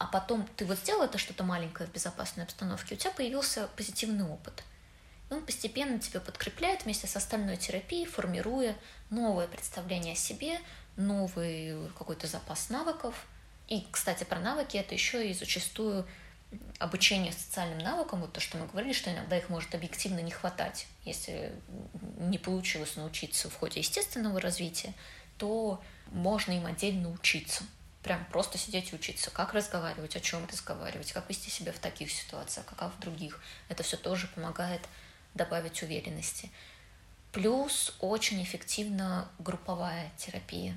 [0.00, 4.24] А потом ты вот сделал это что-то маленькое в безопасной обстановке, у тебя появился позитивный
[4.24, 4.64] опыт.
[5.28, 8.74] И он постепенно тебя подкрепляет вместе с остальной терапией, формируя
[9.10, 10.58] новое представление о себе,
[10.96, 13.26] новый какой-то запас навыков.
[13.68, 16.08] И, кстати, про навыки это еще и зачастую
[16.78, 20.86] обучение социальным навыкам, вот то, что мы говорили, что иногда их может объективно не хватать.
[21.04, 21.52] Если
[22.18, 24.94] не получилось научиться в ходе естественного развития,
[25.36, 25.78] то
[26.10, 27.64] можно им отдельно учиться.
[28.02, 32.10] Прям просто сидеть и учиться, как разговаривать, о чем разговаривать, как вести себя в таких
[32.10, 33.40] ситуациях, как в других.
[33.68, 34.80] Это все тоже помогает
[35.34, 36.50] добавить уверенности.
[37.32, 40.76] Плюс очень эффективна групповая терапия,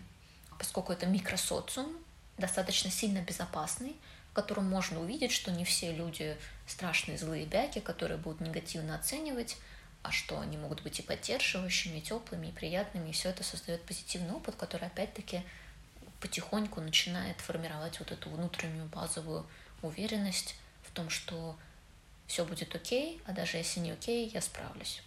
[0.60, 1.98] поскольку это микросоциум,
[2.38, 3.96] достаточно сильно безопасный,
[4.32, 9.58] в котором можно увидеть, что не все люди страшные злые бяки, которые будут негативно оценивать,
[10.02, 13.82] а что они могут быть и поддерживающими, и теплыми, и приятными, и все это создает
[13.84, 15.44] позитивный опыт, который опять-таки
[16.24, 19.46] потихоньку начинает формировать вот эту внутреннюю базовую
[19.82, 21.58] уверенность в том, что
[22.28, 25.04] все будет окей, а даже если не окей, я справлюсь.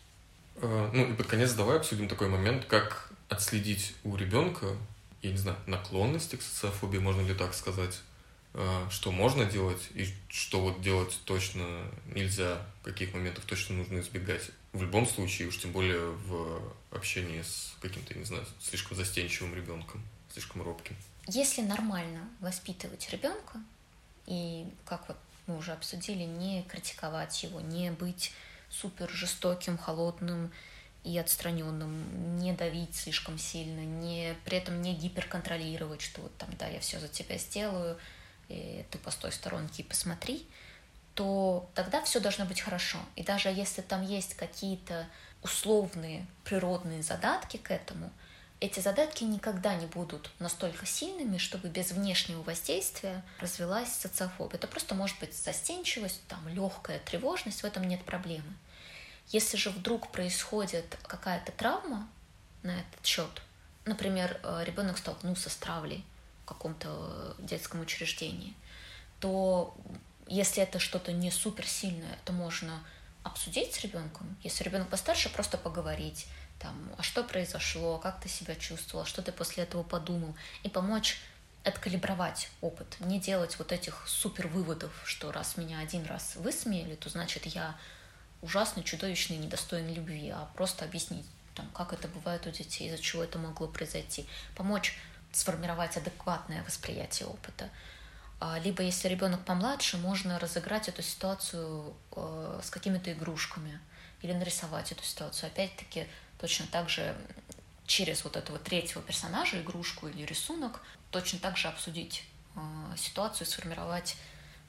[0.56, 4.76] Э, Ну и под конец давай обсудим такой момент, как отследить у ребенка,
[5.22, 7.98] я не знаю, наклонности к социофобии, можно ли так сказать,
[8.52, 11.64] э, что можно делать и что вот делать точно
[12.14, 14.50] нельзя, каких моментов точно нужно избегать.
[14.74, 16.60] В любом случае, уж тем более в
[16.90, 20.02] общении с каким-то, не знаю, слишком застенчивым ребенком,
[20.36, 20.94] слишком робким.
[21.26, 23.58] Если нормально воспитывать ребенка,
[24.26, 25.16] и как вот
[25.46, 28.32] мы уже обсудили, не критиковать его, не быть
[28.68, 30.52] супер жестоким, холодным
[31.04, 36.66] и отстраненным, не давить слишком сильно, не, при этом не гиперконтролировать, что вот там, да,
[36.66, 37.96] я все за тебя сделаю,
[38.48, 40.46] и ты постой в сторонке и посмотри,
[41.14, 42.98] то тогда все должно быть хорошо.
[43.14, 45.06] И даже если там есть какие-то
[45.42, 48.10] условные природные задатки к этому,
[48.60, 54.56] эти задатки никогда не будут настолько сильными, чтобы без внешнего воздействия развилась социофобия.
[54.56, 58.50] Это просто может быть застенчивость, там легкая тревожность, в этом нет проблемы.
[59.28, 62.08] Если же вдруг происходит какая-то травма
[62.62, 63.42] на этот счет,
[63.84, 66.04] например, ребенок столкнулся с травлей
[66.44, 68.54] в каком-то детском учреждении,
[69.20, 69.76] то
[70.28, 72.82] если это что-то не суперсильное, то можно
[73.22, 74.36] обсудить с ребенком.
[74.42, 76.26] Если ребенок постарше, просто поговорить,
[76.58, 81.20] там, а что произошло, как ты себя чувствовал, что ты после этого подумал, и помочь
[81.64, 87.08] откалибровать опыт, не делать вот этих супер выводов, что раз меня один раз высмеяли, то
[87.08, 87.76] значит я
[88.40, 93.24] ужасный, чудовищный, недостойный любви, а просто объяснить, там, как это бывает у детей, из-за чего
[93.24, 94.96] это могло произойти, помочь
[95.32, 97.68] сформировать адекватное восприятие опыта.
[98.62, 103.80] Либо, если ребенок помладше, можно разыграть эту ситуацию э, с какими-то игрушками
[104.20, 105.48] или нарисовать эту ситуацию.
[105.48, 106.06] Опять-таки,
[106.38, 107.16] точно так же
[107.86, 110.80] через вот этого третьего персонажа, игрушку или рисунок,
[111.10, 112.24] точно так же обсудить
[112.56, 112.60] э,
[112.96, 114.16] ситуацию, сформировать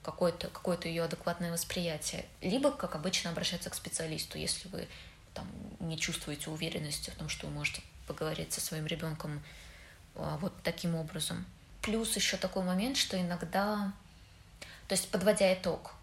[0.03, 2.25] какое-то какое ее адекватное восприятие.
[2.41, 4.87] Либо, как обычно, обращаться к специалисту, если вы
[5.33, 5.47] там,
[5.79, 9.41] не чувствуете уверенности в том, что вы можете поговорить со своим ребенком
[10.15, 11.45] э, вот таким образом.
[11.81, 13.93] Плюс еще такой момент, что иногда,
[14.87, 15.93] то есть подводя итог,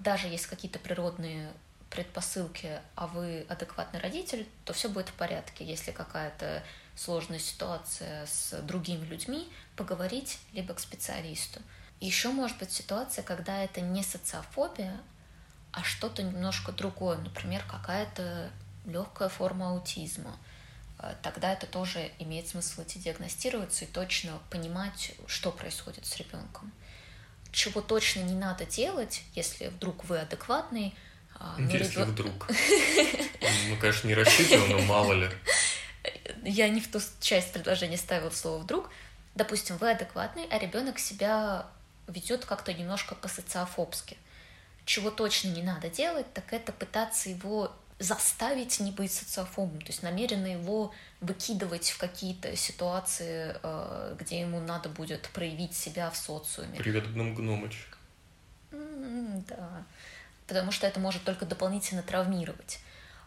[0.00, 1.52] даже есть какие-то природные
[1.90, 5.64] предпосылки, а вы адекватный родитель, то все будет в порядке.
[5.64, 6.62] Если какая-то
[6.96, 11.60] сложная ситуация с другими людьми, поговорить либо к специалисту.
[12.00, 15.00] Еще может быть ситуация, когда это не социофобия,
[15.72, 18.50] а что-то немножко другое, например, какая-то
[18.86, 20.36] легкая форма аутизма–
[21.22, 26.72] тогда это тоже имеет смысл идти диагностироваться и точно понимать, что происходит с ребенком.
[27.52, 30.94] Чего точно не надо делать, если вдруг вы адекватный.
[31.58, 32.10] Если ребен...
[32.10, 32.48] вдруг.
[33.68, 35.28] Ну, конечно, не рассчитываю, но мало ли.
[36.42, 38.90] Я не в ту часть предложения ставила слово вдруг.
[39.34, 41.66] Допустим, вы адекватный, а ребенок себя
[42.06, 44.16] ведет как-то немножко по-социофобски.
[44.84, 50.02] Чего точно не надо делать, так это пытаться его заставить не быть социофобом, то есть
[50.02, 53.56] намеренно его выкидывать в какие-то ситуации,
[54.16, 56.78] где ему надо будет проявить себя в социуме.
[56.78, 57.86] Привет, гном Гномыч.
[58.70, 59.84] Да,
[60.48, 62.80] потому что это может только дополнительно травмировать.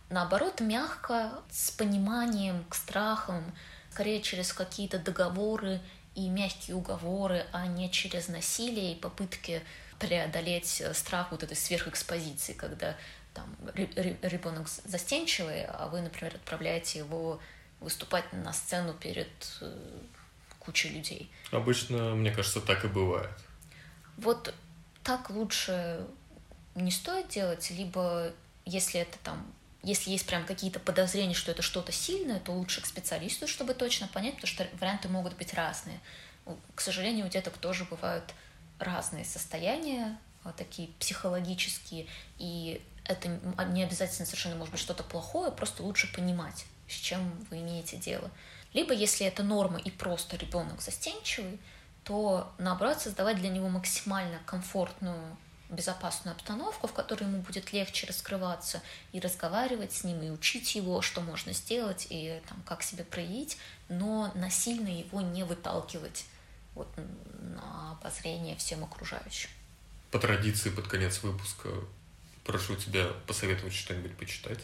[0.09, 3.55] Наоборот, мягко, с пониманием к страхам,
[3.91, 5.79] скорее через какие-то договоры
[6.15, 9.61] и мягкие уговоры, а не через насилие и попытки
[9.99, 12.97] преодолеть страх вот этой сверхэкспозиции, когда
[13.33, 17.39] там ребенок застенчивый, а вы, например, отправляете его
[17.79, 19.29] выступать на сцену перед
[19.61, 19.99] э,
[20.59, 21.31] кучей людей.
[21.51, 23.31] Обычно, мне кажется, так и бывает.
[24.17, 24.53] Вот
[25.03, 26.05] так лучше
[26.75, 28.31] не стоит делать, либо
[28.65, 29.45] если это там
[29.83, 34.07] если есть прям какие-то подозрения, что это что-то сильное, то лучше к специалисту, чтобы точно
[34.07, 35.99] понять, потому что варианты могут быть разные.
[36.75, 38.33] К сожалению, у деток тоже бывают
[38.77, 42.07] разные состояния, а, такие психологические,
[42.37, 43.27] и это
[43.69, 48.29] не обязательно совершенно может быть что-то плохое, просто лучше понимать, с чем вы имеете дело.
[48.73, 51.59] Либо, если это норма и просто ребенок застенчивый,
[52.03, 55.37] то наоборот создавать для него максимально комфортную
[55.71, 58.81] безопасную обстановку, в которой ему будет легче раскрываться
[59.13, 63.57] и разговаривать с ним, и учить его, что можно сделать, и там, как себя проявить,
[63.89, 66.25] но насильно его не выталкивать
[66.75, 69.49] вот, на обозрение всем окружающим.
[70.11, 71.69] По традиции, под конец выпуска
[72.43, 74.59] прошу тебя посоветовать что-нибудь почитать.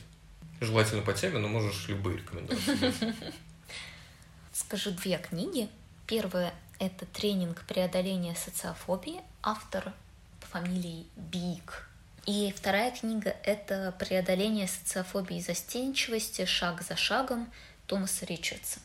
[0.59, 3.15] Желательно по теме, но можешь любые рекомендации.
[4.51, 5.69] Скажу две книги.
[6.07, 9.21] Первая— это тренинг преодоления социофобии.
[9.43, 9.93] Автор
[10.51, 11.87] фамилией Биг.
[12.25, 16.45] И вторая книга— это «Преодоление социофобии и застенчивости.
[16.45, 17.51] Шаг за шагом»
[17.85, 18.79] Томаса Ричардса.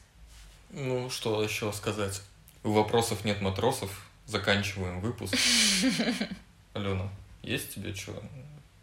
[0.70, 2.22] Ну, что еще сказать?
[2.62, 4.06] У вопросов нет матросов.
[4.26, 5.34] Заканчиваем выпуск.
[6.74, 7.10] Алена,
[7.42, 8.22] есть тебе что,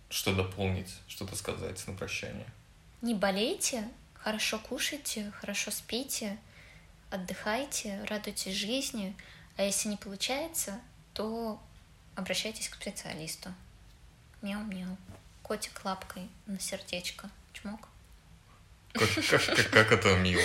[0.09, 2.45] что дополнить, что-то сказать на прощание?
[3.01, 6.37] Не болейте, хорошо кушайте, хорошо спите,
[7.09, 9.15] отдыхайте, радуйтесь жизни.
[9.55, 10.79] А если не получается,
[11.13, 11.61] то
[12.19, 13.53] обращайтесь к специалисту.
[14.41, 14.97] Мяу-мяу.
[15.41, 17.29] Котик лапкой на сердечко.
[17.53, 17.87] Чмок.
[18.93, 20.41] Как, как, как, как это мило.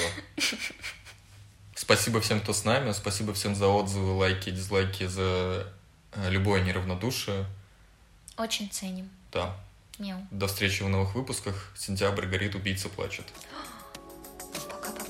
[1.74, 2.92] Спасибо всем, кто с нами.
[2.92, 5.72] Спасибо всем за отзывы, лайки, дизлайки, за
[6.12, 7.46] э, любое неравнодушие.
[8.36, 9.10] Очень ценим.
[9.32, 9.56] Да.
[9.98, 10.26] Мяу.
[10.30, 11.72] До встречи в новых выпусках.
[11.76, 13.26] Сентябрь горит, убийца плачет.
[14.86, 15.03] Отпевай.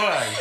[0.00, 0.39] way.